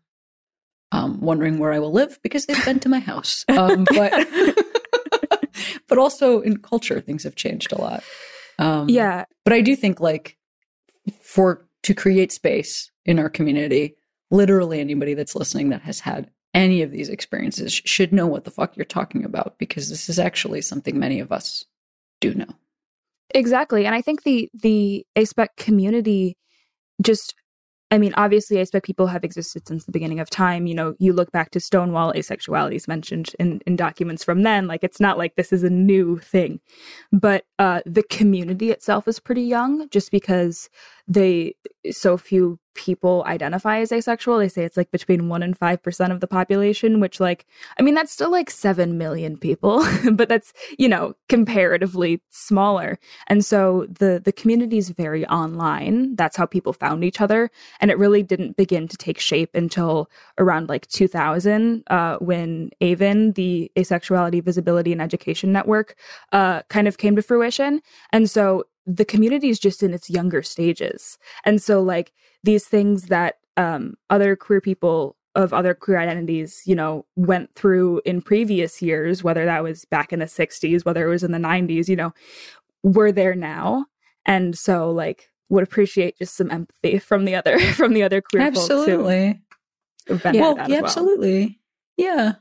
[0.91, 4.11] um, wondering where i will live because they've been to my house um, but
[5.87, 8.03] but also in culture things have changed a lot
[8.61, 9.25] um, yeah.
[9.43, 10.37] but I do think like
[11.21, 13.95] for to create space in our community,
[14.29, 18.51] literally anybody that's listening that has had any of these experiences should know what the
[18.51, 21.65] fuck you're talking about because this is actually something many of us
[22.19, 22.53] do know.
[23.33, 23.85] Exactly.
[23.85, 26.37] And I think the the ASPEC community
[27.01, 27.33] just
[27.91, 30.65] I mean, obviously ASPEC people have existed since the beginning of time.
[30.65, 34.65] You know, you look back to Stonewall, asexuality is mentioned in, in documents from then.
[34.65, 36.61] Like it's not like this is a new thing.
[37.11, 40.69] But uh the community itself is pretty young just because
[41.07, 41.55] they
[41.91, 44.39] so few people identify as asexual.
[44.39, 47.45] They say it's like between one and five percent of the population, which like
[47.79, 52.99] I mean that's still like seven million people, but that's, you know, comparatively smaller.
[53.27, 56.15] And so the the community is very online.
[56.15, 60.09] That's how people found each other, and it really didn't begin to take shape until
[60.37, 65.95] around like 2000, uh, when AVEN, the Asexuality Visibility and Education Network,
[66.31, 67.81] uh, kind of came to fruition.
[68.11, 72.11] And so the community is just in its younger stages, and so like
[72.43, 78.01] these things that um, other queer people of other queer identities, you know, went through
[78.05, 81.37] in previous years, whether that was back in the 60s, whether it was in the
[81.37, 82.11] 90s, you know,
[82.83, 83.85] we're there now.
[84.25, 88.43] And so like would appreciate just some empathy from the other from the other queer
[88.47, 89.41] folks Absolutely.
[90.07, 90.85] have well, yeah, well.
[90.85, 91.59] absolutely.
[91.97, 92.33] Yeah.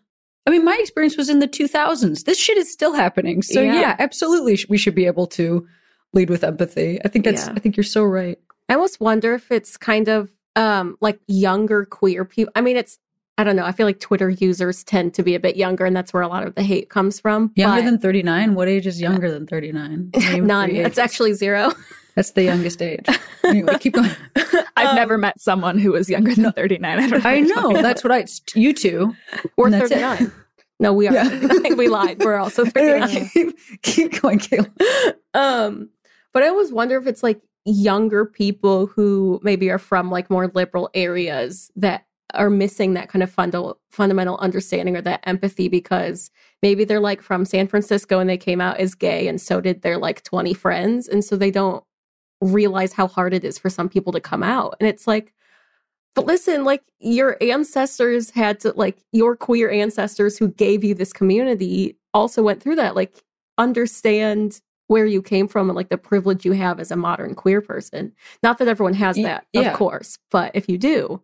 [0.47, 2.25] I mean, my experience was in the 2000s.
[2.25, 3.43] This shit is still happening.
[3.43, 3.75] So Yeah.
[3.81, 5.67] yeah, absolutely we should be able to
[6.13, 6.99] lead with empathy.
[7.05, 7.55] I think that's Yeah.
[7.57, 8.39] I think you're so right.
[8.69, 12.53] I almost wonder if it's kind of um like younger queer people.
[12.57, 12.99] I mean, it's
[13.39, 13.65] I don't know.
[13.65, 16.29] I feel like Twitter users tend to be a bit younger, and that's where a
[16.29, 17.53] lot of the hate comes from.
[17.55, 18.55] Younger but- than 39?
[18.55, 20.11] What age is younger than 39?
[20.47, 20.69] None.
[20.69, 21.73] three It's actually zero.
[22.17, 23.07] That's the youngest age.
[23.45, 24.11] Anyway, keep going.
[24.77, 26.99] I've Um, never met someone who was younger than 39.
[26.99, 27.31] I don't know.
[27.31, 27.81] I know.
[27.81, 29.15] That's what I, it's you two.
[29.57, 30.01] We're And that's it.
[30.01, 30.33] 39.
[30.81, 31.15] No, we are.
[31.15, 31.29] Yeah.
[31.29, 31.77] 39.
[31.79, 32.19] we lied.
[32.23, 33.03] We're also 39.
[33.11, 35.15] Anyway, keep, keep going, Kayla.
[35.35, 35.89] um
[36.33, 40.49] but i always wonder if it's like younger people who maybe are from like more
[40.55, 46.31] liberal areas that are missing that kind of funda- fundamental understanding or that empathy because
[46.63, 49.83] maybe they're like from san francisco and they came out as gay and so did
[49.83, 51.09] their like 20 friends.
[51.09, 51.85] And so they don't
[52.41, 54.77] realize how hard it is for some people to come out.
[54.81, 55.33] And it's like
[56.17, 61.13] but listen like your ancestors had to like your queer ancestors who gave you this
[61.13, 62.97] community also went through that.
[62.97, 63.23] Like
[63.59, 67.61] understand where you came from and like the privilege you have as a modern queer
[67.61, 68.13] person.
[68.43, 69.71] Not that everyone has that, yeah.
[69.71, 71.23] of course, but if you do,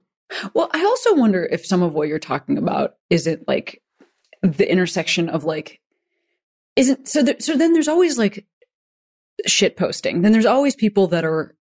[0.55, 3.83] Well, I also wonder if some of what you're talking about isn't like
[4.43, 5.81] the intersection of like,
[6.75, 7.23] isn't so.
[7.23, 8.47] There, so then there's always like
[9.47, 10.23] shit posting.
[10.23, 11.55] Then there's always people that are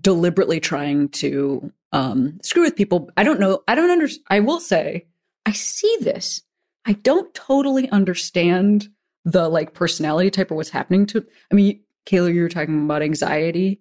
[0.00, 3.10] deliberately trying to um, screw with people.
[3.16, 3.62] I don't know.
[3.68, 4.24] I don't understand.
[4.30, 5.06] I will say
[5.46, 6.42] I see this.
[6.84, 8.88] I don't totally understand
[9.24, 11.24] the like personality type or what's happening to.
[11.50, 13.80] I mean, Kayla, you were talking about anxiety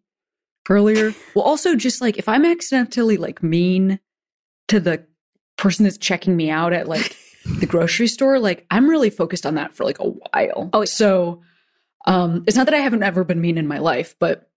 [0.70, 1.14] earlier.
[1.36, 4.00] well, also just like if I'm accidentally like mean
[4.68, 5.06] to the
[5.58, 7.16] person that's checking me out at like
[7.60, 10.70] the grocery store, like I'm really focused on that for like a while.
[10.74, 10.86] Oh, yeah.
[10.86, 11.42] so
[12.06, 14.50] um it's not that I haven't ever been mean in my life, but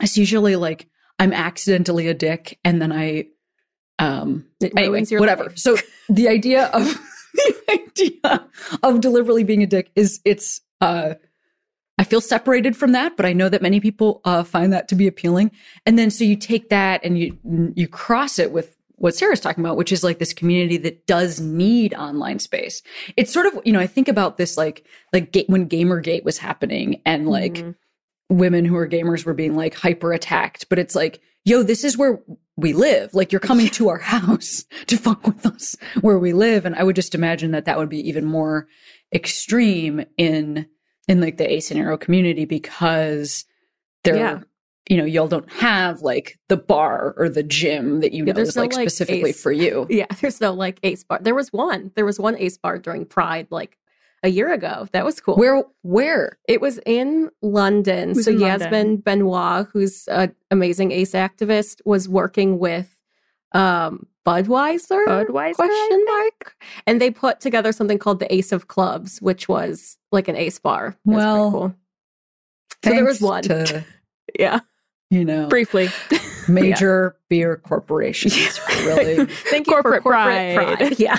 [0.00, 0.88] it's usually like
[1.18, 3.26] I'm accidentally a dick and then I
[3.98, 5.44] um anyway, whatever.
[5.44, 5.58] life.
[5.58, 5.76] So
[6.08, 6.98] the idea of
[7.34, 8.46] the idea
[8.82, 11.14] of deliberately being a dick is it's uh
[11.98, 14.94] I feel separated from that, but I know that many people uh, find that to
[14.94, 15.50] be appealing.
[15.84, 17.36] And then so you take that and you
[17.74, 21.40] you cross it with what Sarah's talking about, which is like this community that does
[21.40, 22.82] need online space.
[23.18, 27.02] It's sort of you know I think about this like like when GamerGate was happening
[27.04, 27.74] and like Mhm.
[28.30, 31.98] Women who are gamers were being like hyper attacked, but it's like, yo, this is
[31.98, 32.20] where
[32.56, 33.12] we live.
[33.12, 36.64] Like you're coming to our house to fuck with us where we live.
[36.64, 38.68] And I would just imagine that that would be even more
[39.12, 40.66] extreme in,
[41.08, 43.44] in like the A scenario community because
[44.04, 44.40] there, Yeah.
[44.88, 48.40] you know, y'all don't have like the bar or the gym that you Yeah, know
[48.42, 49.42] is no, like like, specifically ace.
[49.42, 49.86] for you.
[49.90, 51.18] Yeah, there's no like ace bar.
[51.20, 51.90] There was one.
[51.96, 53.76] There was one ace bar during Pride like
[54.22, 54.86] a year ago.
[54.92, 55.36] That was cool.
[55.36, 56.38] Where, where?
[56.48, 58.10] It was in London.
[58.10, 58.96] Was so in Yasmin London.
[58.98, 62.94] Benoit, who's an amazing ace activist, was working with
[63.52, 65.04] um Budweiser.
[65.06, 66.54] Budweiser, question mark.
[66.86, 70.58] And they put together something called the Ace of Clubs, which was like an ace
[70.58, 70.94] bar.
[71.06, 71.74] Well, cool.
[72.84, 73.42] So there was one.
[73.44, 73.84] to,
[74.38, 74.60] Yeah.
[75.10, 75.88] you know, Briefly.
[76.48, 80.78] major beer corporations really Thank you Corporate for corporate pride.
[80.78, 80.98] pride.
[80.98, 81.18] Yeah.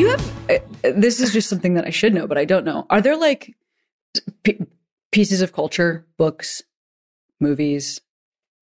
[0.00, 0.50] Do you have?
[0.50, 2.86] uh, This is just something that I should know, but I don't know.
[2.88, 3.54] Are there like
[4.44, 4.64] p-
[5.12, 6.62] pieces of culture, books,
[7.38, 8.00] movies,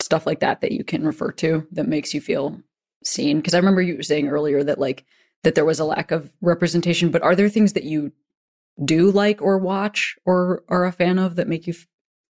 [0.02, 2.60] stuff like that that you can refer to that makes you feel
[3.04, 3.36] seen?
[3.36, 5.04] Because I remember you saying earlier that like
[5.44, 8.10] that there was a lack of representation, but are there things that you
[8.84, 11.86] do like or watch or are a fan of that make you f-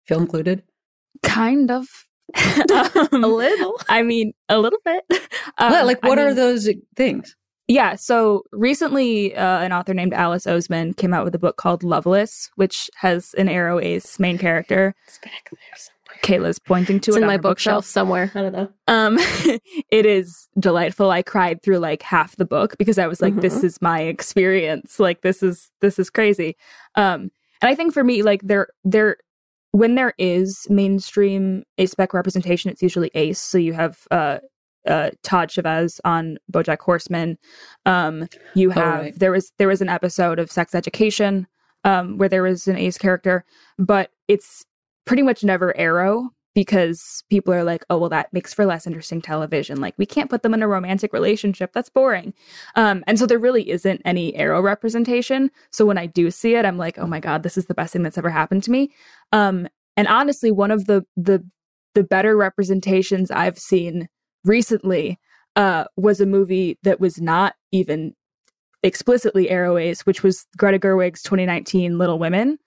[0.04, 0.64] feel included?
[1.22, 1.86] Kind of.
[2.34, 2.90] Um,
[3.22, 3.80] A little.
[3.88, 5.04] I mean, a little bit.
[5.58, 7.36] Um, like, I what are mean, those things?
[7.68, 7.96] Yeah.
[7.96, 12.50] So recently, uh, an author named Alice Oseman came out with a book called Loveless,
[12.56, 14.94] which has an Aro Ace main character.
[15.08, 15.92] It's back there somewhere.
[16.22, 18.30] Kayla's pointing to It's it in on my her bookshelf somewhere.
[18.34, 18.68] I don't know.
[18.86, 19.16] Um,
[19.90, 21.10] it is delightful.
[21.10, 23.64] I cried through like half the book because I was like, "This Mhm.
[23.64, 24.98] is my experience.
[25.00, 26.56] Like, this is this is crazy."
[26.94, 29.16] Um, and I think for me, like there there
[29.72, 33.40] when there is mainstream ace spec representation, it's usually ace.
[33.40, 34.38] So you have uh
[34.86, 37.38] uh Todd Chavez on BoJack Horseman.
[37.84, 39.18] Um, you have right.
[39.18, 41.46] there was there was an episode of Sex Education
[41.84, 43.44] um where there was an ace character,
[43.78, 44.64] but it's
[45.04, 49.20] pretty much never Aro because people are like, oh, well, that makes for less interesting
[49.20, 49.78] television.
[49.78, 51.70] Like, we can't put them in a romantic relationship.
[51.74, 52.32] That's boring.
[52.76, 55.50] Um, and so there really isn't any Aro representation.
[55.70, 57.92] So when I do see it, I'm like, oh my God, this is the best
[57.92, 58.90] thing that's ever happened to me.
[59.32, 59.68] Um,
[59.98, 61.44] and honestly, one of the the
[61.94, 64.08] the better representations I've seen
[64.46, 65.18] recently
[65.56, 68.14] uh, was a movie that was not even
[68.82, 72.58] explicitly Aro Ace, which was Greta Gerwig's 2019 Little Women.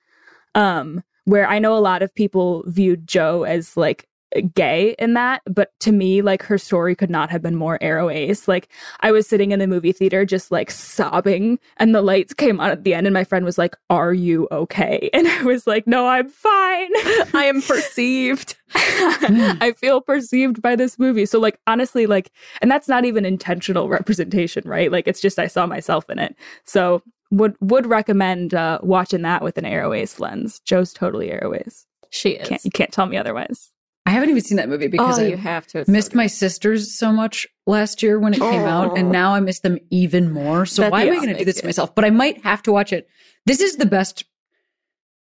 [0.55, 4.08] Um, where I know a lot of people viewed Jo as like
[4.53, 8.13] gay in that, but to me, like her story could not have been more aro
[8.13, 8.47] ace.
[8.47, 8.69] Like
[9.01, 12.69] I was sitting in the movie theater just like sobbing, and the lights came on
[12.69, 15.09] at the end, and my friend was like, Are you okay?
[15.19, 16.89] And I was like, No, I'm fine.
[17.33, 18.55] I am perceived.
[18.75, 21.25] I feel perceived by this movie.
[21.25, 24.91] So like honestly, like and that's not even intentional representation, right?
[24.91, 26.35] Like it's just I saw myself in it.
[26.63, 27.01] So
[27.31, 30.59] would would recommend uh watching that with an aro ace lens.
[30.61, 31.85] Jo's totally aro ace.
[32.11, 32.47] She is.
[32.47, 33.71] Can't you can't tell me otherwise.
[34.09, 35.79] I haven't even seen that movie because oh, I have to.
[35.79, 36.17] It's so missed good.
[36.17, 39.11] my sisters so much last year when it came out, and Oh.
[39.11, 40.65] now I miss them even more.
[40.65, 41.93] So That'd why am I going to do this to myself?
[41.93, 43.07] But I might have to watch it.
[43.45, 44.25] This is the best.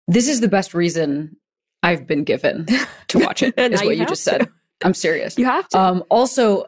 [0.07, 1.37] This is the best reason
[1.83, 2.65] I've been given
[3.09, 3.53] to watch it.
[3.55, 4.31] Is what you you just to.
[4.31, 4.49] said.
[4.83, 5.37] I'm serious.
[5.37, 5.79] You have to.
[5.79, 6.63] Um, also,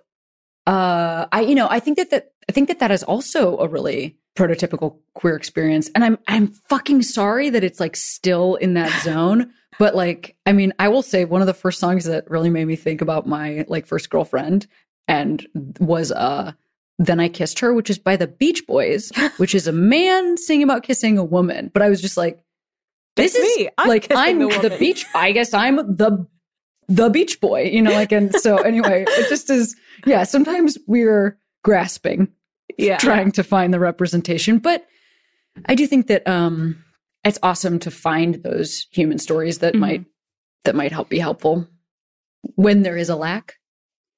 [0.68, 3.68] uh, I you know I think that that I think that that is also a
[3.68, 8.92] really prototypical queer experience, and I'm I'm fucking sorry that it's like still in that
[9.04, 9.52] zone.
[9.80, 12.66] But like, I mean, I will say one of the first songs that really made
[12.66, 14.68] me think about my like first girlfriend
[15.08, 15.46] and
[15.80, 16.54] was uh
[17.00, 20.64] then I kissed her, which is by the Beach Boys, which is a man singing
[20.64, 21.72] about kissing a woman.
[21.74, 22.40] But I was just like,
[23.16, 23.70] this It's is me.
[23.78, 25.06] I'm like I'm the the, beach.
[25.16, 26.28] I guess I'm the
[26.88, 31.38] the beach boy, you know, like and so anyway, it just is yeah, sometimes we're
[31.64, 32.28] grasping,
[32.78, 32.98] Yeah.
[32.98, 34.60] trying to find the representation.
[34.60, 34.86] But
[35.66, 36.84] I do think that um
[37.24, 39.80] it's awesome to find those human stories that Mhm.
[39.80, 40.06] might
[40.66, 41.68] that might help be helpful
[42.56, 43.56] when there is a lack.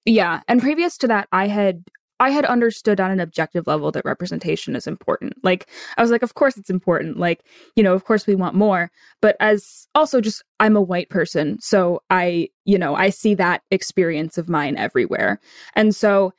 [0.06, 1.84] Yeah, and previous to that, I had
[2.18, 5.34] I had understood on an objective level that representation is important.
[5.43, 7.18] Like I was like, of course it's important.
[7.18, 7.43] Like
[7.76, 8.89] you know, of course we want more.
[9.22, 13.64] But as also just I'm a white person, so I you know I see that
[13.72, 15.39] experience of mine everywhere,
[15.74, 16.34] and so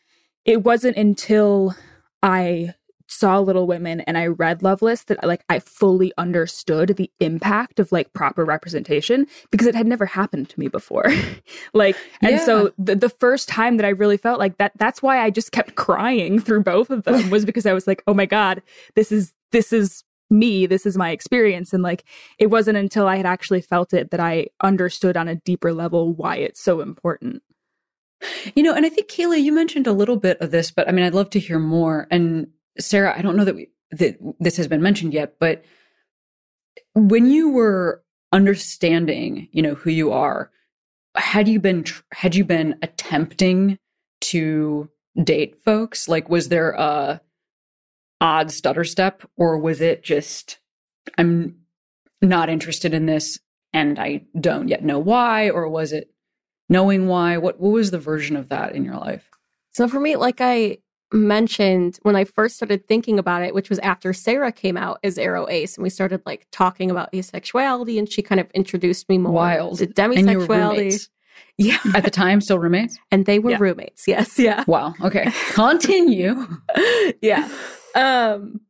[0.44, 1.74] it wasn't until
[2.22, 2.72] I
[3.08, 7.92] saw Little Women and I read Loveless that like I fully understood the impact of
[7.92, 11.04] like proper representation because it had never happened to me before.
[11.74, 12.44] like and Yeah.
[12.44, 15.52] so the, the first time that I really felt like that that's why I just
[15.52, 18.62] kept crying through both of them was because I was like, "Oh my god,
[18.94, 22.04] this is this is me, this is my experience." And like
[22.38, 26.12] it wasn't until I had actually felt it that I understood on a deeper level
[26.12, 27.42] why it's so important.
[28.54, 30.92] You know, and I think Kayla, you mentioned a little bit of this, but I
[30.92, 32.08] mean, I'd love to hear more.
[32.10, 32.48] And
[32.78, 35.64] Sarah, I don't know that we that this has been mentioned yet, but
[36.94, 38.02] when you were
[38.32, 40.50] understanding, you know, who you are,
[41.14, 43.78] had you been had you been attempting
[44.22, 44.90] to
[45.22, 46.08] date folks?
[46.08, 47.20] Like, was there a
[48.20, 50.58] odd stutter step, or was it just
[51.18, 51.56] I'm
[52.22, 53.38] not interested in this
[53.72, 56.10] and I don't yet know why, or was it
[56.68, 57.36] knowing why?
[57.38, 59.28] What what was the version of that in your life?
[59.72, 60.78] So for me, like I
[61.12, 65.16] mentioned when I first started thinking about it, which was after Sarah came out as
[65.16, 69.18] Aro Ace, and we started like talking about asexuality, and she kind of introduced me
[69.18, 69.78] more Wild.
[69.78, 69.96] to And
[70.30, 71.08] you were demisexuality.
[71.58, 72.98] Yeah, at the time, still roommates.
[73.10, 73.58] and they were Yeah.
[73.60, 74.06] roommates.
[74.08, 74.94] Yes, yeah, Wow.
[75.02, 75.30] Okay.
[75.52, 76.46] Continue.
[77.22, 77.48] yeah.
[77.94, 78.60] Um,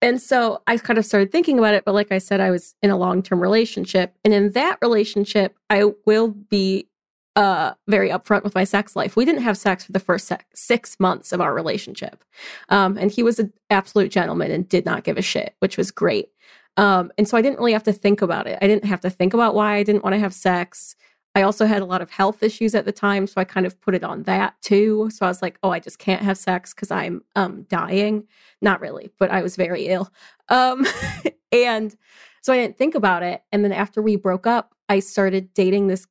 [0.00, 2.74] and so I kind of started thinking about it, but like I said, I was
[2.82, 6.88] in a long term relationship, and in that relationship, I will be
[7.36, 9.16] uh very upfront with my sex life.
[9.16, 12.24] We didn't have sex for the first sec- six months of our relationship,
[12.68, 15.90] um, and he was an absolute gentleman and did not give a shit, which was
[15.90, 16.28] great.
[16.76, 18.58] Um, and so I didn't really have to think about it.
[18.62, 20.96] I didn't have to think about why I didn't want to have sex.
[21.34, 23.80] I also had a lot of health issues at the time, so I kind of
[23.80, 25.08] put it on that too.
[25.12, 28.24] So I was like, "Oh, I just can't have sex because I'm um dying."
[28.60, 30.10] Not really, but I was very ill.
[30.48, 30.86] Um,
[31.52, 31.96] and
[32.42, 33.42] so I didn't think about it.
[33.52, 36.06] And then after we broke up, I started dating this,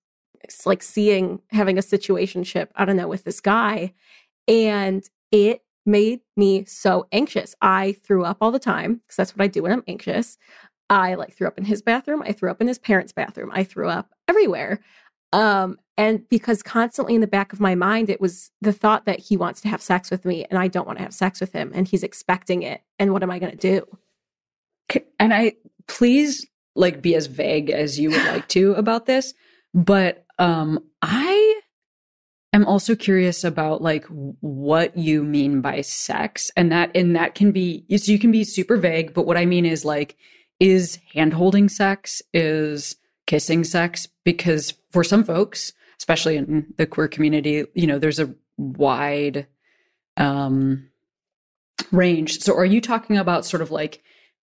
[0.65, 2.69] like seeing having a situationship.
[2.75, 3.93] I don't know with this guy,
[4.47, 7.55] and it made me so anxious.
[7.61, 10.37] I threw up all the time because that's what I do when I'm anxious.
[10.89, 12.21] I like threw up in his bathroom.
[12.23, 13.51] I threw up in his parents' bathroom.
[13.53, 14.81] I threw up everywhere.
[15.33, 19.19] Um, and because constantly in the back of my mind, it was the thought that
[19.19, 21.53] he wants to have sex with me and I don't want to have sex with
[21.53, 22.81] him and he's expecting it.
[22.99, 23.85] And what am I going to
[24.91, 25.01] do?
[25.19, 25.53] And I
[25.87, 29.33] please like be as vague as you would like to about this,
[29.73, 31.61] but um I
[32.51, 37.51] am also curious about like what you mean by sex and that and that can
[37.51, 40.17] be so you can be super vague, but what I mean is like
[40.59, 47.07] is hand holding sex is kissing sex because for some folks, especially in the queer
[47.07, 49.47] community, you know, there's a wide
[50.17, 50.87] um
[51.91, 52.39] range.
[52.39, 54.01] So are you talking about sort of like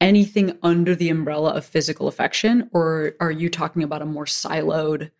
[0.01, 5.11] anything under the umbrella of physical affection or are you talking about a more siloed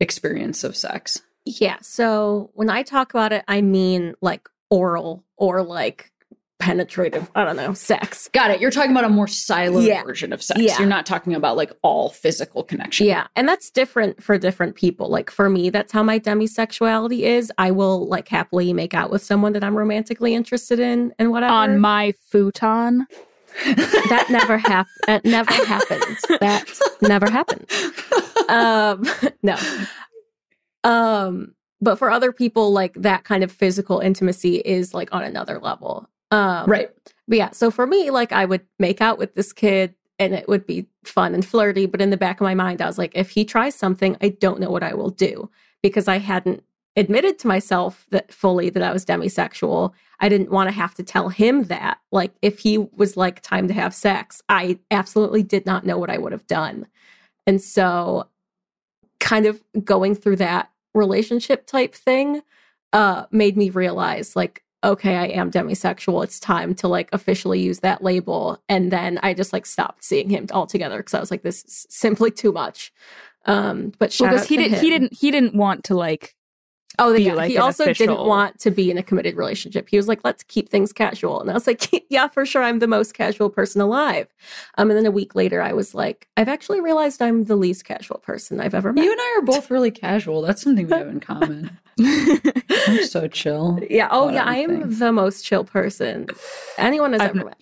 [0.00, 1.20] experience of sex?
[1.44, 1.78] Yeah.
[1.82, 6.10] So when I talk about it, I mean like oral or like
[6.58, 8.28] penetrative, I don't know, sex.
[8.34, 8.60] Got it.
[8.60, 10.02] You're talking about a more siloed Yeah.
[10.02, 10.60] version of sex.
[10.60, 10.78] Yeah.
[10.78, 13.06] You're not talking about like all physical connection.
[13.06, 13.28] Yeah.
[13.34, 15.08] And that's different for different people.
[15.08, 17.50] Like for me, that's how my demisexuality is.
[17.56, 21.52] I will like happily make out with someone that I'm romantically interested in and whatever.
[21.54, 23.06] On my futon.
[23.64, 24.96] That never happened.
[25.06, 26.16] That never happened.
[26.40, 26.64] That
[27.02, 27.66] never happened.
[28.48, 29.04] Um,
[29.42, 29.56] no.
[30.84, 35.58] Um, but for other people, like that kind of physical intimacy is like on another
[35.58, 36.08] level.
[36.30, 36.90] Um, Right.
[37.28, 40.48] But yeah, so for me, like I would make out with this kid and it
[40.48, 41.86] would be fun and flirty.
[41.86, 44.30] But in the back of my mind, I was like, if he tries something, I
[44.30, 45.48] don't know what I will do
[45.82, 46.62] because I hadn't
[46.96, 49.92] admitted to myself that fully that I was demisexual.
[50.18, 51.98] I didn't want to have to tell him that.
[52.10, 56.10] Like if he was like time to have sex, I absolutely did not know what
[56.10, 56.86] I would have done.
[57.46, 58.28] And so
[59.20, 62.42] kind of going through that relationship type thing
[62.92, 67.78] uh made me realize like okay i am demisexual it's time to like officially use
[67.80, 71.42] that label and then i just like stopped seeing him altogether because i was like
[71.42, 72.92] this is simply too much
[73.46, 74.80] um but because out he didn't him.
[74.80, 76.34] he didn't he didn't want to like
[77.00, 77.32] Oh, yeah.
[77.34, 79.88] like he an also didn't want to be in a committed relationship.
[79.88, 82.62] He was like, "Let's keep things casual," and I was like, "Yeah, for sure.
[82.62, 84.28] I'm the most casual person alive."
[84.78, 87.84] Um, and then a week later, I was like, "I've actually realized I'm the least
[87.84, 90.42] casual person I've ever met." You and I are both really casual.
[90.42, 91.78] That's something we have in common.
[92.00, 93.80] I'm so chill.
[93.90, 94.08] yeah.
[94.10, 94.44] Oh, yeah.
[94.44, 94.98] I am everything.
[94.98, 96.26] the most chill person
[96.78, 97.56] anyone has I've ever n- met.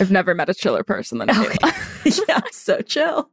[0.00, 1.40] I've never met a chiller person than Okay.
[1.56, 2.24] Kayla.
[2.28, 3.30] yeah, so chill.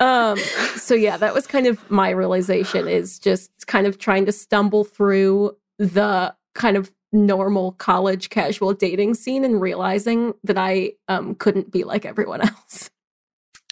[0.00, 0.38] Um,
[0.76, 4.84] so yeah, that was kind of my realization is just kind of trying to stumble
[4.84, 11.72] through the kind of normal college casual dating scene and realizing that I um couldn't
[11.72, 12.90] be like everyone else.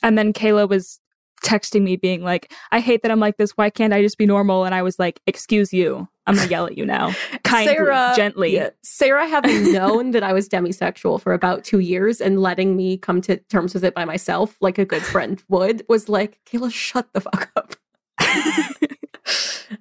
[0.02, 1.00] And then Kayla was
[1.44, 3.52] texting me being like, I hate that I'm like this.
[3.52, 4.64] Why can't I just be normal?
[4.64, 6.08] And I was like, excuse you.
[6.26, 7.14] I'm gonna yell at you now.
[7.44, 8.54] Kindly, Sarah, gently.
[8.54, 12.96] yeah, Sarah having known that I was demisexual for about two years and letting me
[12.98, 16.72] come to terms with it by myself, like a good friend would, was like, Kayla,
[16.72, 17.76] shut the fuck up.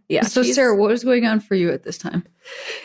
[0.10, 0.24] yeah.
[0.24, 2.24] so, she's- Sarah, what was going on for you at this time?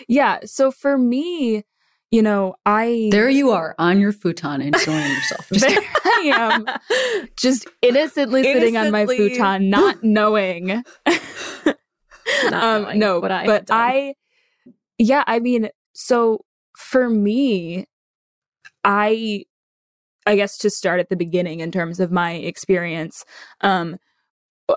[0.09, 0.39] Yeah.
[0.45, 1.65] So for me,
[2.11, 5.49] you know, I There you are on your futon enjoying yourself.
[5.53, 6.67] Just there I am,
[7.37, 10.83] just innocently, sitting on my futon, not knowing.
[12.53, 13.69] Um, no, what I but.
[13.71, 14.15] I,
[14.99, 16.45] yeah, I mean, so
[16.77, 17.87] for me,
[18.85, 19.45] I,
[20.27, 23.25] I guess to start at the beginning in terms of my experience,
[23.61, 23.99] um,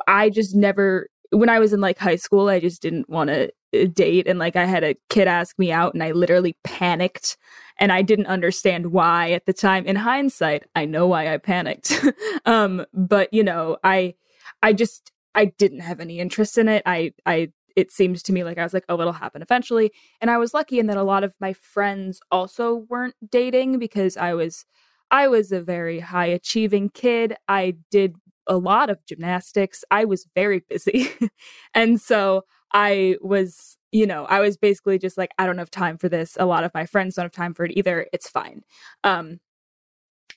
[0.08, 3.52] I just never, when I was in like high school, I just didn't want to
[3.88, 7.38] date, and like I had a kid ask me out, and I literally panicked.
[7.80, 9.86] And I didn't understand why at the time.
[9.88, 12.04] In hindsight, I know why I panicked.
[12.46, 14.14] um, but you know, I,
[14.62, 16.84] I just, I didn't have any interest in it.
[16.86, 19.92] I, I, it seemed to me like I was like, oh, it'll happen eventually.
[20.22, 24.16] And I was lucky in that a lot of my friends also weren't dating because
[24.18, 24.66] I was,
[25.10, 27.36] I was a very high achieving kid.
[27.48, 28.16] I did
[28.48, 29.84] a lot of gymnastics.
[29.90, 31.10] I was very busy.
[31.74, 35.98] and so I was, you know, I was basically just like, I don't have time
[35.98, 36.36] for this.
[36.40, 38.08] A lot of my friends don't have time for it either.
[38.12, 38.62] It's fine.
[39.04, 39.40] Um,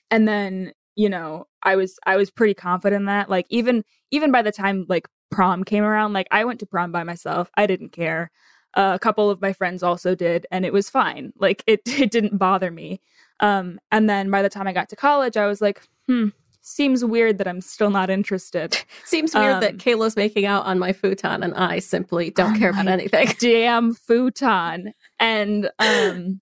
[0.09, 3.29] and then, you know, I was, I was pretty confident in that.
[3.29, 6.91] Like even, even by the time like prom came around, like I went to prom
[6.91, 7.49] by myself.
[7.55, 8.31] I didn't care.
[8.73, 11.31] Uh, a couple of my friends also did, and it was fine.
[11.37, 12.99] Like it, it didn't bother me.
[13.39, 16.29] Um, and then by the time I got to college, I was like, hmm,
[16.61, 18.77] seems weird that I'm still not interested.
[19.05, 22.59] Seems weird that Um, Kayla's making out on my futon and I simply don't On
[22.59, 23.29] care about anything.
[23.39, 24.91] Damn futon.
[25.17, 26.41] And um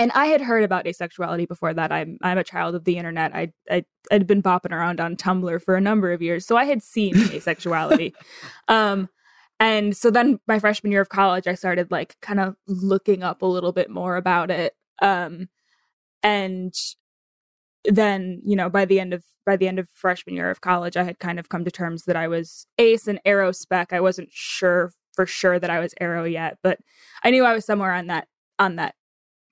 [0.00, 1.92] and I had heard about asexuality before that.
[1.92, 3.34] I'm I'm a child of the internet.
[3.34, 6.64] I I I'd been bopping around on Tumblr for a number of years, so I
[6.64, 8.14] had seen asexuality.
[8.68, 9.10] um
[9.60, 13.42] and so then my freshman year of college, I started like kind of looking up
[13.42, 14.72] a little bit more about it.
[15.02, 15.48] Um
[16.22, 16.72] and
[17.84, 20.98] then you know by the end of by the end of freshman year of college
[20.98, 24.28] i had kind of come to terms that i was ace and arospec i wasn't
[24.30, 26.78] sure for sure that i was aro yet but
[27.24, 28.28] i knew i was somewhere on that
[28.58, 28.94] on that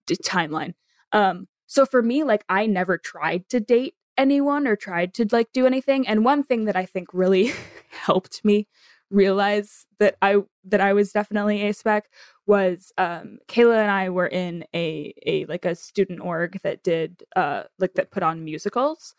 [0.09, 0.75] d- timeline.
[1.13, 5.53] Um so for me like i never tried to date anyone or tried to like
[5.53, 7.53] do anything and one thing that i think really
[7.91, 8.67] helped me
[9.11, 12.03] realize that i that i was definitely aspec
[12.47, 17.23] was um Kayla and I were in a a like a student org that did
[17.37, 19.15] uh like that put on musicals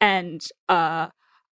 [0.00, 1.08] and uh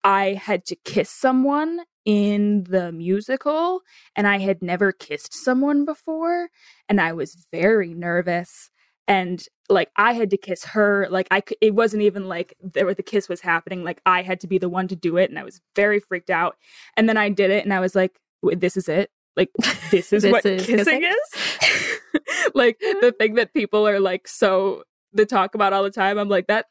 [0.05, 3.81] I had to kiss someone in the musical
[4.17, 6.49] and I had never kissed someone before
[6.89, 8.71] and I was very nervous
[9.09, 13.03] and like I had to kiss her like I it wasn't even like there the
[13.03, 15.45] kiss was happening like I had to be the one to do it and I
[15.45, 16.57] was very freaked out
[16.97, 19.11] and then I did it and I was like this is it?
[19.37, 19.51] Like
[19.91, 21.05] this is This what is kissing kissing?
[21.05, 22.01] is
[22.55, 26.29] like the thing that people are like so they talk about all the time i'm
[26.29, 26.67] like that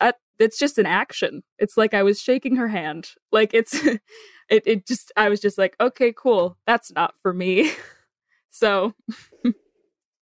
[0.00, 1.42] that it's just an action.
[1.58, 3.10] It's like i was shaking her hand.
[3.32, 4.00] Like it's it,
[4.50, 6.58] it just i was just like okay cool.
[6.66, 7.72] That's not for me.
[8.50, 8.94] So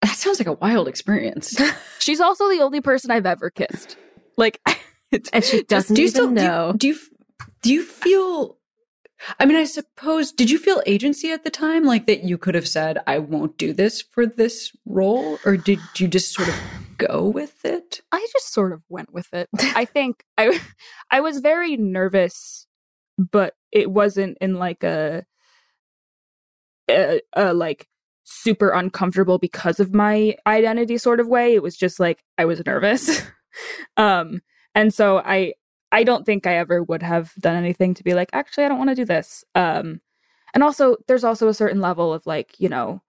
[0.03, 1.57] that sounds like a wild experience.
[1.99, 3.97] she's also the only person i've ever kissed
[4.37, 4.61] like
[5.33, 6.73] And she doesn't do you even still do you- know.
[6.77, 6.99] Do you,
[7.63, 8.59] do you feel?
[9.39, 10.33] I mean, I suppose.
[10.33, 13.57] Did you feel agency at the time, like that you could have said, "I won't
[13.57, 16.55] do this for this role," or did you just sort of
[16.99, 18.01] go with it?
[18.13, 19.49] I just sort of went with it.
[19.75, 20.61] I think I
[21.11, 22.67] I was very nervous,
[23.17, 25.25] but it wasn't in like a,
[26.91, 27.87] a, a like
[28.27, 31.55] super uncomfortable because of my identity sort of way.
[31.55, 33.23] It was just like I was nervous.
[33.97, 34.41] um
[34.75, 35.55] and so I
[35.93, 38.79] I don't think I ever would have done anything to be like, actually, I don't
[38.79, 39.45] want to do this.
[39.55, 40.01] Um,
[40.53, 43.03] and also, there's also a certain level of like, you know,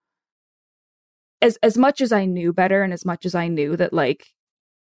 [1.41, 4.27] as as much as I knew better, and as much as I knew that, like,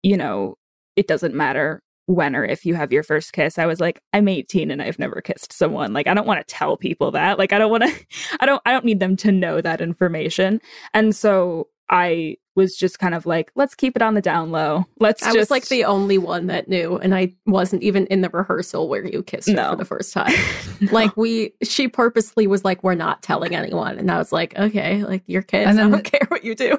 [0.02, 0.56] you know,
[0.96, 3.58] it doesn't matter when or if you have your first kiss.
[3.58, 5.92] I was like, I'm 18 and I've never kissed someone.
[5.92, 7.38] Like, I don't want to tell people that.
[7.38, 8.06] Like, I don't want to.
[8.40, 8.62] I don't.
[8.66, 10.60] I don't need them to know that information.
[10.92, 14.84] And so I was just kind of like, let's keep it on the down low.
[15.00, 18.20] Let's I just was like the only one that knew, and I wasn't even in
[18.20, 19.70] the rehearsal where you kissed her No.
[19.70, 20.32] for the first time.
[20.92, 25.02] Like we, she purposely was like, "We're not telling anyone," and I was like, "Okay,
[25.04, 26.78] like your kids, And I don't the- care what you do."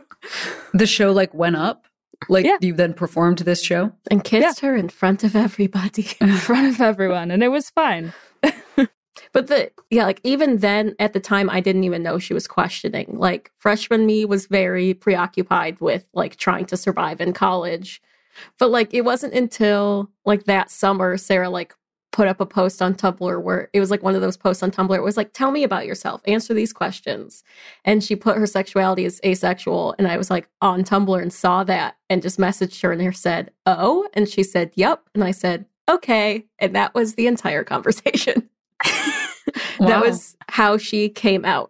[0.73, 1.85] The show like went up.
[2.29, 2.57] Like Yeah.
[2.61, 3.91] you then performed this show.
[4.09, 6.07] And kissed her in front of everybody.
[6.21, 8.13] in front of everyone, and it was fine.
[9.31, 12.47] But the yeah, like even then at the time I didn't even know she was
[12.47, 13.15] questioning.
[13.17, 18.01] Like freshman me was very preoccupied with like trying to survive in college.
[18.59, 21.73] But like it wasn't until like that summer Sarah like
[22.15, 24.71] put up a post on Tumblr where it was like one of those posts on
[24.71, 24.95] Tumblr.
[24.95, 27.43] It was like, tell me about yourself, answer these questions.
[27.83, 29.93] And she put her sexuality as asexual.
[29.99, 33.11] And I was like on Tumblr and saw that and just messaged her and her
[33.11, 34.07] said, Oh.
[34.13, 35.03] And she said, Yep.
[35.13, 36.45] And I said, Okay.
[36.57, 38.49] And that was the entire conversation.
[39.79, 41.69] That was how she came out.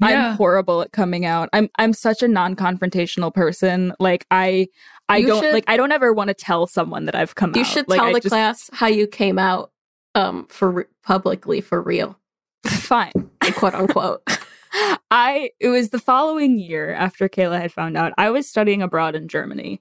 [0.00, 0.30] Yeah.
[0.30, 1.48] I'm horrible at coming out.
[1.52, 3.92] I'm I'm such a non-confrontational person.
[3.98, 4.68] Like I
[5.08, 7.52] I You don't should- like I don't ever want to tell someone that I've come
[7.54, 7.66] You out.
[7.66, 9.70] should Like, tell I the just- class how you came out
[10.14, 12.18] um for re- publicly for real,
[12.66, 13.12] fine.
[13.54, 14.22] quote unquote.
[15.10, 18.12] I it was the following year after Kayla had found out.
[18.18, 19.80] I was studying abroad in Germany.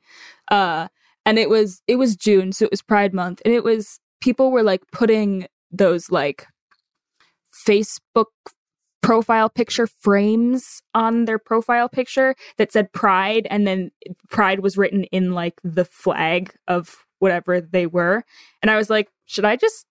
[0.49, 0.87] Uh
[1.25, 4.51] and it was it was June, so it was Pride month and it was people
[4.51, 6.47] were like putting those like
[7.67, 8.25] Facebook
[9.07, 13.89] profile picture frames on their profile picture that said pride and then
[14.29, 18.23] pride was written in like the flag of whatever they were
[18.61, 19.85] and i was like should i just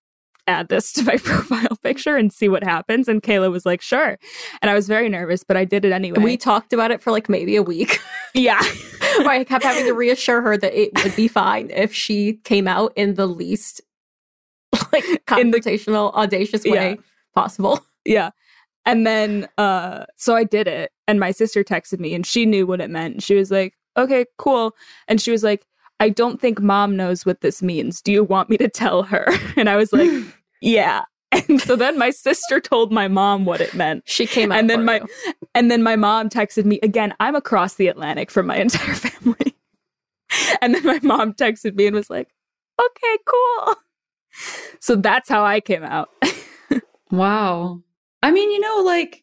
[0.47, 4.19] add this to my profile picture and see what happens and kayla was like sure
[4.61, 7.11] and i was very nervous but i did it anyway We talked about it for
[7.11, 7.99] like maybe a week.
[8.35, 8.63] yeah
[9.19, 12.69] where I kept having to reassure her that it would be fine if she came
[12.69, 13.81] out in the least
[14.93, 15.05] like
[15.39, 16.95] In the- confrontational, audacious way Yeah.
[17.35, 17.81] possible.
[18.05, 18.31] Yeah.
[18.87, 22.67] And then uh so I did it and my sister texted me and she knew
[22.67, 23.23] what it meant.
[23.23, 24.75] She was like, "Okay, cool."
[25.09, 25.67] And she was like,
[26.01, 28.01] "I don't think mom knows what this means.
[28.01, 29.27] Do you want me to tell her?"
[29.57, 30.11] And I was like,
[30.63, 34.05] "Yeah." And so then my sister told my mom what it meant.
[34.07, 35.35] She came out And then my you.
[35.55, 39.55] and then my mom texted me again, I'm across the Atlantic from my entire family.
[40.63, 42.29] and then my mom texted me and was like,
[42.81, 43.75] "Okay, cool."
[44.81, 46.11] So that's how I came out.
[47.11, 47.83] Wow.
[48.27, 49.23] I mean, you know, like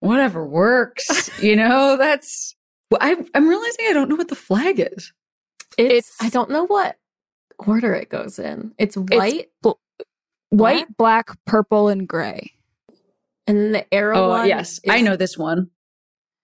[0.00, 1.30] whatever works.
[1.42, 2.54] you know, that's.
[3.00, 5.12] I, I'm realizing I don't know what the flag is.
[5.76, 6.96] it's, it's- I don't know what
[7.66, 8.72] order it goes in.
[8.78, 9.48] It's white
[10.50, 12.52] White, black, purple, and gray.
[13.48, 14.46] and then the aro Oh, one.
[14.48, 15.70] yes, I know this one.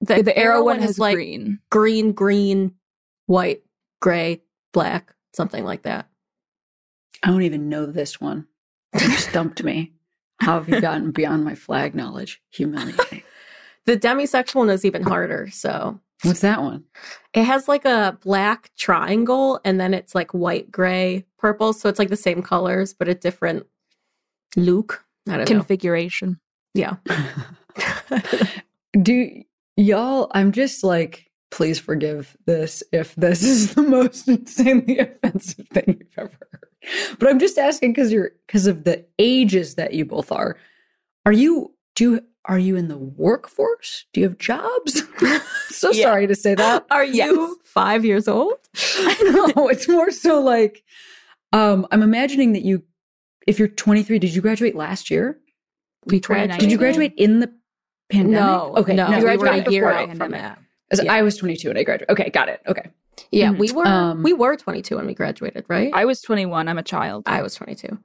[0.00, 1.60] The, The, aro one has like green.
[1.70, 2.74] green, green,
[3.26, 3.62] white,
[4.00, 4.40] gray,
[4.72, 6.08] black, something like that.
[7.22, 8.46] I don't even know this one.
[9.00, 9.92] You stumped me.
[10.40, 12.40] How have you gotten beyond my flag knowledge?
[12.50, 13.22] Humiliating.
[13.86, 15.48] The demisexual one is even harder.
[15.50, 16.84] So What's that one?
[17.32, 21.72] it has like a black triangle and then it's like white, gray, purple.
[21.72, 23.66] So it's like the same colors, but a different
[24.54, 25.04] look.
[25.26, 25.46] I don't know.
[25.46, 26.38] Configuration.
[26.74, 26.96] Yeah.
[29.02, 29.42] Do
[29.76, 35.96] y'all, I'm just like, please forgive this if this is the most insanely offensive thing
[36.00, 36.69] you've ever heard.
[37.18, 40.56] But I'm just asking because you're because of the ages that you both are.
[41.26, 44.06] Are you do you are you in the workforce?
[44.12, 45.02] Do you have jobs?
[45.68, 46.04] so Yeah.
[46.04, 46.86] sorry to say that.
[46.90, 48.54] Are you five years old?
[49.22, 50.82] no, it's more so like
[51.52, 52.82] um I'm imagining that you
[53.46, 55.38] if you're 23, did you graduate last year?
[56.06, 56.58] We 2019.
[56.60, 57.52] Did you graduate in the
[58.10, 58.40] pandemic?
[58.40, 58.74] No.
[58.76, 59.08] Okay, no.
[59.08, 59.18] no.
[59.18, 60.56] we were graduated a year before out the from pandemic.
[60.56, 60.58] that.
[60.92, 61.12] As Yeah.
[61.12, 62.10] I was 22 and I graduated.
[62.10, 62.60] Okay, got it.
[62.66, 62.90] Okay.
[63.30, 63.58] Yeah, Mhm.
[63.58, 65.90] we were Um, we were 22 when we graduated, right?
[65.94, 66.68] I was 21.
[66.68, 67.24] I'm a child.
[67.26, 67.98] I was 22.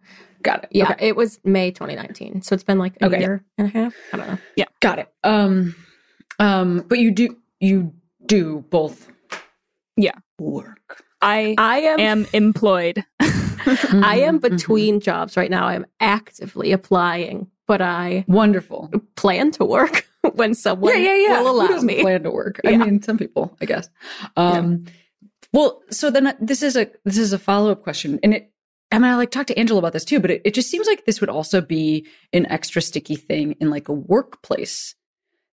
[0.44, 0.70] Got it.
[0.72, 1.08] Yeah, Okay.
[1.08, 2.42] it was May 2019.
[2.42, 3.20] So it's been like a Okay.
[3.20, 3.94] year and a half.
[4.14, 4.40] I don't know.
[4.56, 5.08] Yeah, got it.
[5.24, 5.74] Um
[6.40, 7.94] um but you do you
[8.26, 9.10] do both
[9.98, 10.16] Yeah.
[10.40, 11.04] work.
[11.22, 13.04] I I am am employed.
[13.20, 14.42] I am Mhm, mhm.
[14.42, 15.66] between jobs right now.
[15.66, 18.92] I'm actively applying, but I Wonderful.
[19.16, 21.42] plan to work when someone yeah, yeah, yeah.
[21.42, 22.02] will allow me.
[22.02, 22.60] plan to work?
[22.66, 23.90] I mean, some people, I guess.
[24.36, 24.86] Um
[25.54, 28.20] well, so then uh, this is a this is a follow-up question.
[28.24, 28.52] And it
[28.92, 30.88] I mean, I like talked to Angela about this too, but it, it just seems
[30.88, 34.96] like this would also be an extra sticky thing in like a workplace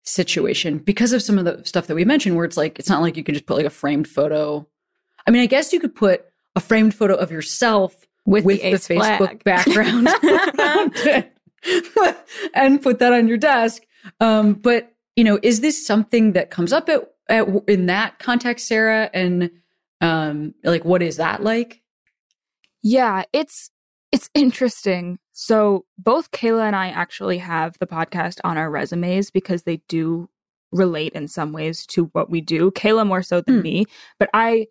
[0.03, 3.01] situation because of some of the stuff that we mentioned where it's like it's not
[3.01, 4.67] like you can just put like a framed photo.
[5.27, 7.95] I mean, I guess you could put a framed photo of yourself
[8.25, 9.43] with, with the, the, Facebook flag.
[9.43, 10.07] background
[12.53, 13.83] and put that on your desk.
[14.19, 18.67] Um, but you know, is this something that comes up at, at in that context,
[18.67, 19.09] Sarah?
[19.13, 19.51] And
[19.99, 21.81] um, like, what is that like?
[22.83, 23.69] Yeah, it's
[24.11, 25.19] it's interesting.
[25.33, 30.29] So both Kayla and I actually have the podcast on our resumes because they do
[30.71, 32.71] relate in some ways to what we do.
[32.71, 33.61] Kayla more so than Hmm.
[33.61, 33.85] me,
[34.19, 34.67] but I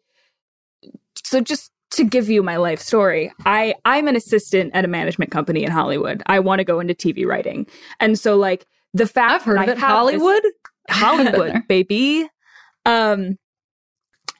[1.24, 5.30] so just to give you my life story, I I'm an assistant at a management
[5.30, 6.22] company in Hollywood.
[6.26, 7.66] I want to go into TV writing.
[7.98, 9.80] And so like the fact I've heard that of it.
[9.80, 10.42] Hollywood.
[10.90, 12.26] Hollywood, baby.
[12.86, 13.36] Um,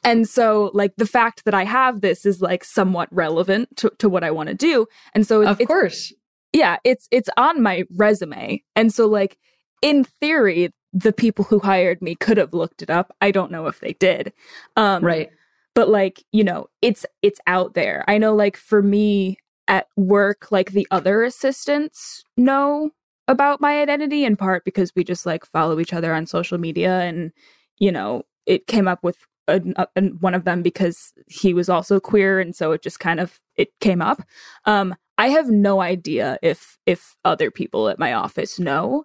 [0.02, 4.08] and so like the fact that I have this is like somewhat relevant to, to
[4.08, 4.86] what I want to do.
[5.14, 6.12] And so it's, Of course.
[6.52, 8.62] yeah, it's it's on my resume.
[8.74, 9.36] And so like
[9.82, 13.14] in theory, the people who hired me could have looked it up.
[13.20, 14.32] I don't know if they did.
[14.76, 15.30] Um Right.
[15.74, 19.36] but like you know it's it's out there i know like for me
[19.68, 22.90] at work like the other assistants know
[23.30, 27.00] about my identity in part because we just like follow each other on social media
[27.00, 27.30] and
[27.78, 29.16] you know it came up with
[29.46, 29.60] a,
[29.96, 33.40] a, one of them because he was also queer and so it just kind of
[33.56, 34.22] it came up.
[34.66, 39.04] Um i have no idea if if other people at my office know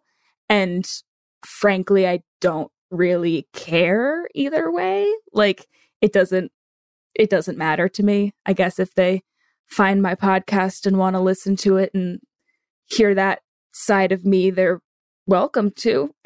[0.49, 0.89] and
[1.45, 5.11] frankly i don't really care either way.
[5.33, 5.67] Like
[6.01, 6.51] it doesn't
[7.13, 9.23] it doesn't matter to me i guess if they
[9.67, 12.19] find my podcast and want to listen to it and
[12.87, 13.39] hear that
[13.75, 14.79] side of me they're
[15.27, 16.11] welcome to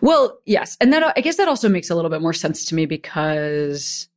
[0.00, 2.74] Well, yes, and that I guess that also makes a little bit more sense to
[2.74, 4.08] me because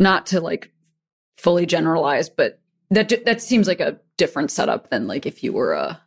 [0.00, 0.72] not to like
[1.36, 5.74] fully generalize, but that that seems like a different setup than like if you were
[5.74, 6.00] a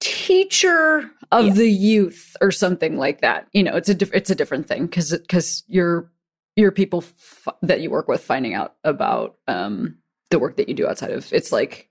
[0.00, 1.52] teacher of Yeah.
[1.54, 3.46] the youth or something like that.
[3.52, 6.10] You know, it's a diff- it's a different thing because because you're
[6.56, 9.96] you're people f- that you work with finding out about um
[10.30, 11.88] the work that you do outside of it's like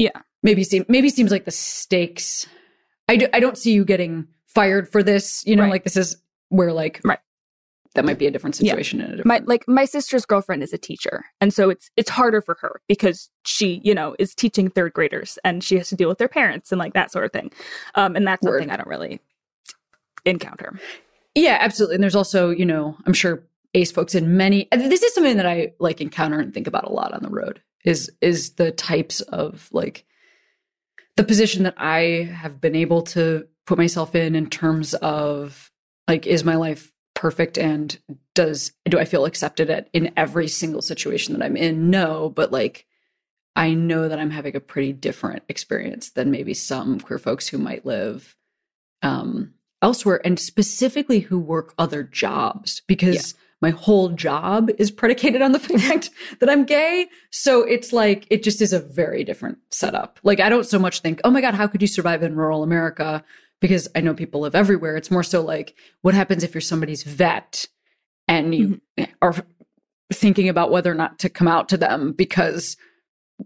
[0.00, 0.20] Yeah.
[0.42, 2.46] maybe seem maybe seems like the stakes
[3.08, 5.70] I, do, I don't see you getting fired for this you know Right.
[5.72, 6.16] like this is
[6.48, 7.18] where like Right.
[7.94, 8.70] that might be a different Yeah.
[8.72, 11.90] situation in a different my like my sister's girlfriend is a teacher and so it's
[11.96, 15.88] it's harder for her because she you know is teaching third graders and she has
[15.90, 17.50] to deal with their parents and like that sort of thing
[17.96, 18.60] um and that's Word.
[18.60, 19.20] something i don't really
[20.24, 20.78] encounter
[21.34, 21.94] Yeah, absolutely.
[21.96, 23.42] And there's also, you know, I'm sure
[23.74, 26.92] ace folks in many this is something that I like encounter and think about a
[26.92, 30.04] lot on the road is is the types of like
[31.16, 35.70] the position that I have been able to put myself in in terms of
[36.08, 37.98] like is my life perfect and
[38.34, 41.90] does do I feel accepted at in every single situation that I'm in?
[41.90, 42.86] No, but like
[43.56, 47.58] I know that I'm having a pretty different experience than maybe some queer folks who
[47.58, 48.36] might live
[49.02, 55.52] um, elsewhere and specifically who work other jobs because my whole job is predicated on
[55.52, 57.08] the fact that I'm gay.
[57.30, 60.18] So it's like, it just is a very different setup.
[60.22, 62.62] Like, I don't so much think, oh my God, how could you survive in rural
[62.62, 63.22] America?
[63.60, 64.96] Because I know people live everywhere.
[64.96, 67.66] It's more so like, what happens if you're somebody's vet
[68.26, 69.12] and you mm-hmm.
[69.20, 69.34] are
[70.12, 72.76] thinking about whether or not to come out to them because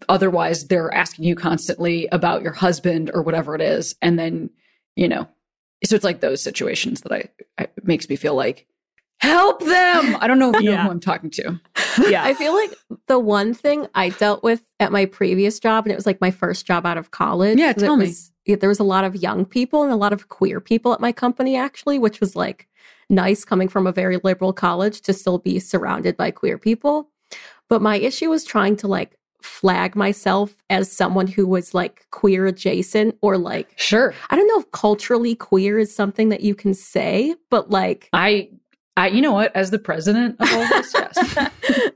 [0.08, 4.50] otherwise they're asking you constantly about your husband or whatever it is and then
[4.96, 5.28] you know
[5.84, 8.66] so it's like those situations that i, I makes me feel like
[9.20, 11.58] help them i don't know if you know who i'm talking to
[12.08, 12.72] yeah I feel like
[13.06, 16.30] the one thing I dealt with at my previous job, and it was like my
[16.30, 17.58] first job out of college.
[17.58, 18.06] Yeah, was tell me.
[18.06, 20.92] was- yeah, there was a lot of young people and a lot of queer people
[20.92, 22.68] at my company, actually, which was like
[23.08, 27.10] nice coming from a very liberal college to still be surrounded by queer people.
[27.68, 32.46] But my issue was trying to like flag myself as someone who was like queer
[32.46, 36.74] adjacent or like, sure I don't know if culturally queer is something that you can
[36.74, 38.48] say, but like, i
[38.96, 41.90] i you know what as the president of all this yes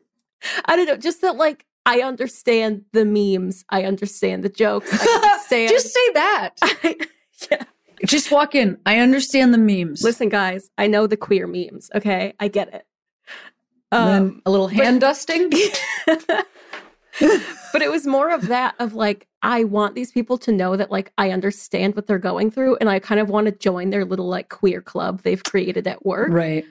[0.66, 4.96] I don't know, just that like I understand the memes, I understand the jokes, I
[5.32, 5.70] understand.
[5.70, 6.50] just say that
[7.50, 7.64] yeah.
[8.06, 11.90] just walk in i understand the memes Listen, guys, I know the queer memes.
[11.94, 12.86] Okay, I get it.
[13.90, 15.50] Um, a little hand dusting
[17.72, 20.90] but it was more of that of like I want these people to know that
[20.90, 24.04] like I understand what they're going through, and I kind of want to join their
[24.04, 26.28] little like queer club they've created at work.
[26.30, 26.64] right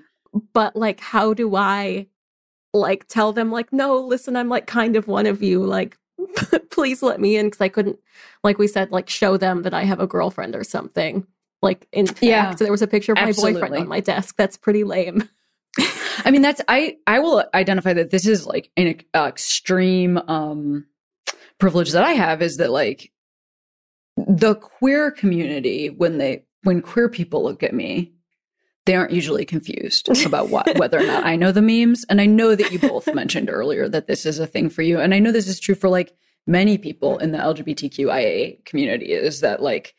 [0.54, 2.08] But like, how do I
[2.74, 5.64] like tell them like, no, listen, I'm like kind of one of you.
[5.64, 5.98] Like,
[6.72, 8.00] please let me in because I couldn't,
[8.44, 11.26] like we said, like show them that I have a girlfriend or something.
[11.62, 13.62] Like in fact, Yeah, there was a picture of my absolutely.
[13.62, 14.36] boyfriend on my desk.
[14.38, 15.28] That's pretty lame.
[16.26, 20.86] I mean, that's I I will identify that this is like an uh, extreme um
[21.60, 23.12] privilege that I have is that like
[24.16, 28.14] the queer community when they when queer people look at me,
[28.88, 32.04] they aren't usually confused about what whether or not I know the memes.
[32.10, 35.00] And I know that you both mentioned earlier that this is a thing for you.
[35.00, 36.14] And I know this is true for like
[36.48, 39.94] many people in the LGBTQIA community is that like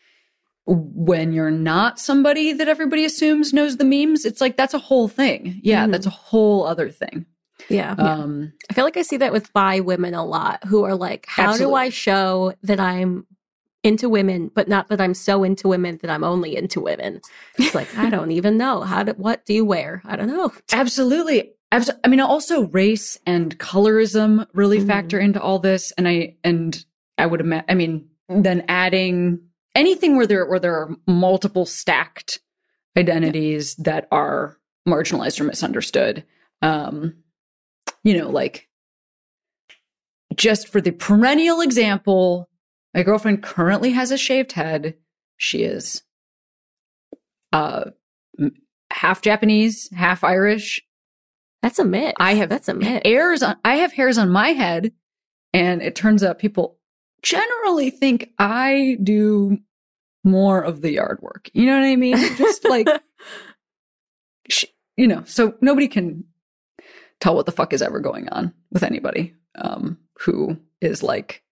[0.66, 5.08] when you're not somebody that everybody assumes knows the memes, it's like that's a whole
[5.08, 5.60] thing.
[5.62, 5.92] Yeah, Mhm.
[5.92, 7.24] that's a whole other thing.
[7.68, 7.92] Yeah.
[7.98, 11.26] Um I feel like I see that with bi women a lot who are like,
[11.28, 13.26] how do I show that I'm
[13.84, 17.20] into women, but not that I'm so into women that I'm only into women?
[17.58, 18.80] It's like, I don't even know.
[18.82, 20.02] How do, what do you wear?
[20.04, 20.52] I don't know.
[20.72, 21.52] Absolutely.
[21.70, 24.86] Abs- I mean, also race and colorism really Mhm.
[24.86, 26.82] factor into all this, and I and
[27.18, 27.66] I would imagine.
[27.68, 29.40] I mean, then adding
[29.74, 32.40] anything where there where there are multiple stacked
[32.96, 34.56] identities that are
[34.88, 36.24] marginalized or misunderstood.
[36.62, 37.14] Um,
[38.02, 38.68] you know, like
[40.34, 42.47] just for the perennial example,
[42.98, 44.96] my girlfriend currently has a shaved head.
[45.36, 46.02] She is
[47.52, 47.90] uh
[48.90, 50.82] half Japanese, half Irish.
[51.62, 52.14] That's a mix.
[52.18, 53.06] I have That's a mix.
[53.06, 54.90] hairs on I have hairs on my head,
[55.52, 56.76] and it turns out people
[57.22, 59.58] generally think I do
[60.24, 61.50] more of the yard work.
[61.52, 62.16] You know what I mean?
[62.36, 62.88] Just like
[64.96, 66.24] you know, so nobody can
[67.20, 71.44] tell what the fuck is ever going on with anybody um, who is like,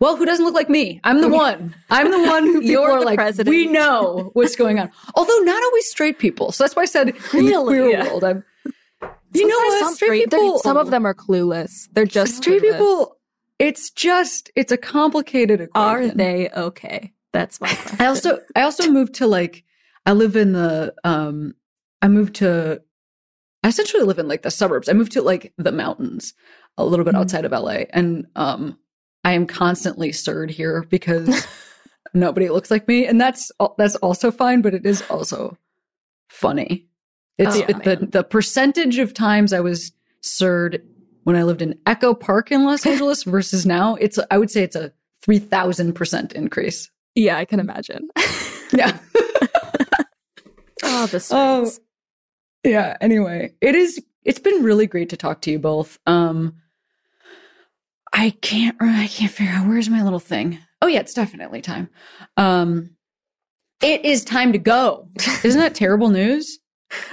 [0.00, 1.00] well, who doesn't look like me?
[1.04, 1.74] I'm the one.
[1.90, 3.48] I'm the one who people You're are like, president.
[3.48, 4.90] we know what's going on.
[5.14, 6.52] Although not always straight people.
[6.52, 7.76] So that's why I said Really?
[7.78, 8.04] queer Yeah.
[8.08, 8.44] world, I'm.
[9.32, 9.80] You know what?
[9.84, 10.58] some straight people.
[10.60, 11.88] Some of them are clueless.
[11.92, 12.72] They're just straight clueless.
[12.72, 13.16] people.
[13.58, 15.88] It's just it's a complicated equation.
[15.88, 17.12] Are they okay?
[17.32, 17.96] That's my question.
[18.00, 19.64] I also I also moved to like
[20.06, 21.54] I live in the um
[22.02, 22.80] I moved to
[23.62, 24.88] I essentially live in like the suburbs.
[24.88, 26.32] I moved to like the mountains
[26.78, 27.18] a little bit Mhm.
[27.20, 28.78] outside of LA and um
[29.24, 31.46] I am constantly stirred here because
[32.14, 35.56] nobody looks like me and that's that's also fine but it is also
[36.28, 36.86] funny.
[37.38, 40.82] It's Oh, it, the the percentage of times I was stirred
[41.24, 44.62] when I lived in Echo Park in Los Angeles versus now it's I would say
[44.62, 44.92] it's a
[45.26, 46.90] 3000% increase.
[47.14, 48.08] Yeah, I can imagine.
[48.72, 48.96] Yeah.
[50.84, 51.70] oh, the Oh.
[52.62, 56.54] yeah anyway it is it's been really great to talk to you both um
[58.12, 61.88] i can't i can't figure out where's my little thing oh yeah it's definitely time
[62.36, 62.90] um
[63.82, 65.08] it is time to go
[65.44, 66.58] isn't that terrible news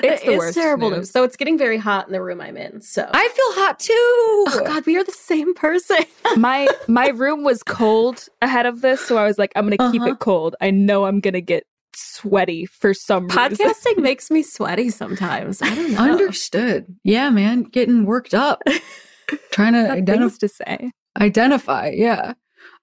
[0.02, 0.98] It's the It is worst terrible news.
[0.98, 1.12] news.
[1.12, 2.82] So it's getting very hot in the room I'm in.
[2.82, 5.98] So i feel hot too oh god, we are the same person.
[6.38, 10.02] my my room was cold ahead of this, so I was like, I'm gonna keep
[10.02, 10.12] Uh-huh.
[10.14, 10.56] it cold.
[10.62, 11.64] I know I'm gonna get
[11.96, 13.38] sweaty for some reason.
[13.38, 15.62] Podcasting makes me sweaty sometimes.
[15.62, 16.00] I don't know.
[16.00, 18.64] understood yeah man getting worked up
[19.52, 20.92] trying to identify things to say.
[21.20, 22.34] identify yeah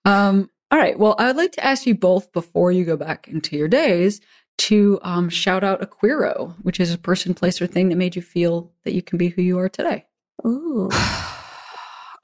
[0.05, 3.28] um all right well i would like to ask you both before you go back
[3.28, 4.20] into your days
[4.57, 8.14] to um shout out a queero which is a person place or thing that made
[8.14, 10.05] you feel that you can be who you are today
[10.47, 10.90] Ooh.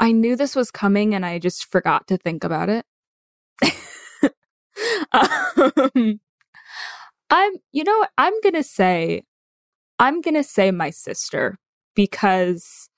[0.00, 2.86] I knew this was coming and I just forgot to think about it.
[5.12, 6.20] um,
[7.28, 8.06] I'm, you know.
[8.16, 9.24] I'm going to say,
[9.98, 11.58] I'm going to say my sister
[11.94, 12.88] because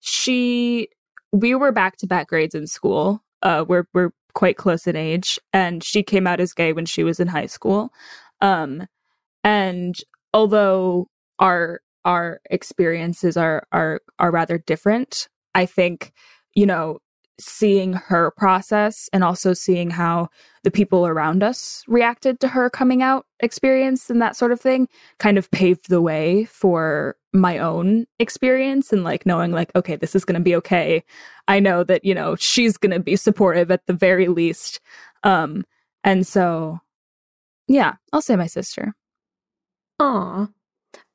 [0.00, 0.88] she,
[1.32, 3.22] we were back to back grades in school.
[3.42, 7.04] Uh, we're, we're quite close in age and she came out as gay when she
[7.04, 7.92] was in high school.
[8.40, 8.86] Um,
[9.44, 9.96] and
[10.34, 16.12] although our, our experiences are, are, are rather different, I think,
[16.54, 16.98] you know,
[17.40, 20.28] seeing her process and also seeing how
[20.62, 24.88] the people around us reacted to her coming out experience and that sort of thing
[25.18, 30.14] kind of paved the way for my own experience and like knowing like okay this
[30.14, 31.02] is going to be okay
[31.48, 34.80] i know that you know she's going to be supportive at the very least
[35.22, 35.64] um
[36.04, 36.78] and so
[37.68, 38.94] yeah i'll say my sister
[40.00, 40.48] Aw.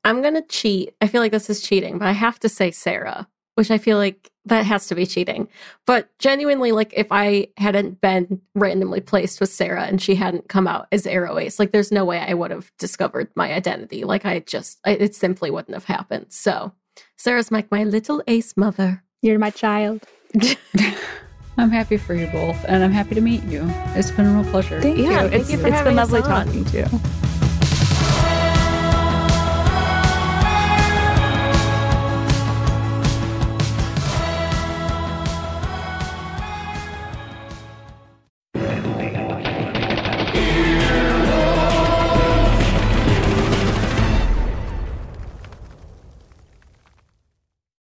[0.04, 0.96] I'm gonna cheat.
[1.02, 3.98] I feel like this is cheating, but I have to say Sarah, which I feel
[3.98, 5.48] like that has to be cheating.
[5.88, 10.68] But genuinely, like if I hadn't been randomly placed with Sarah and she hadn't come
[10.68, 14.04] out as Aro Ace, like there's no way I would have discovered my identity.
[14.04, 16.28] Like I just, I, it simply wouldn't have happened.
[16.30, 16.74] So
[17.18, 19.04] Sarah's like my little ace mother.
[19.22, 20.04] you're my child
[21.58, 23.64] i'm happy for you both and i'm happy to meet you
[23.96, 25.96] it's been a real pleasure thank Yeah, you thank it's, you for it's having been
[25.96, 26.46] lovely on.
[26.46, 26.86] talking to you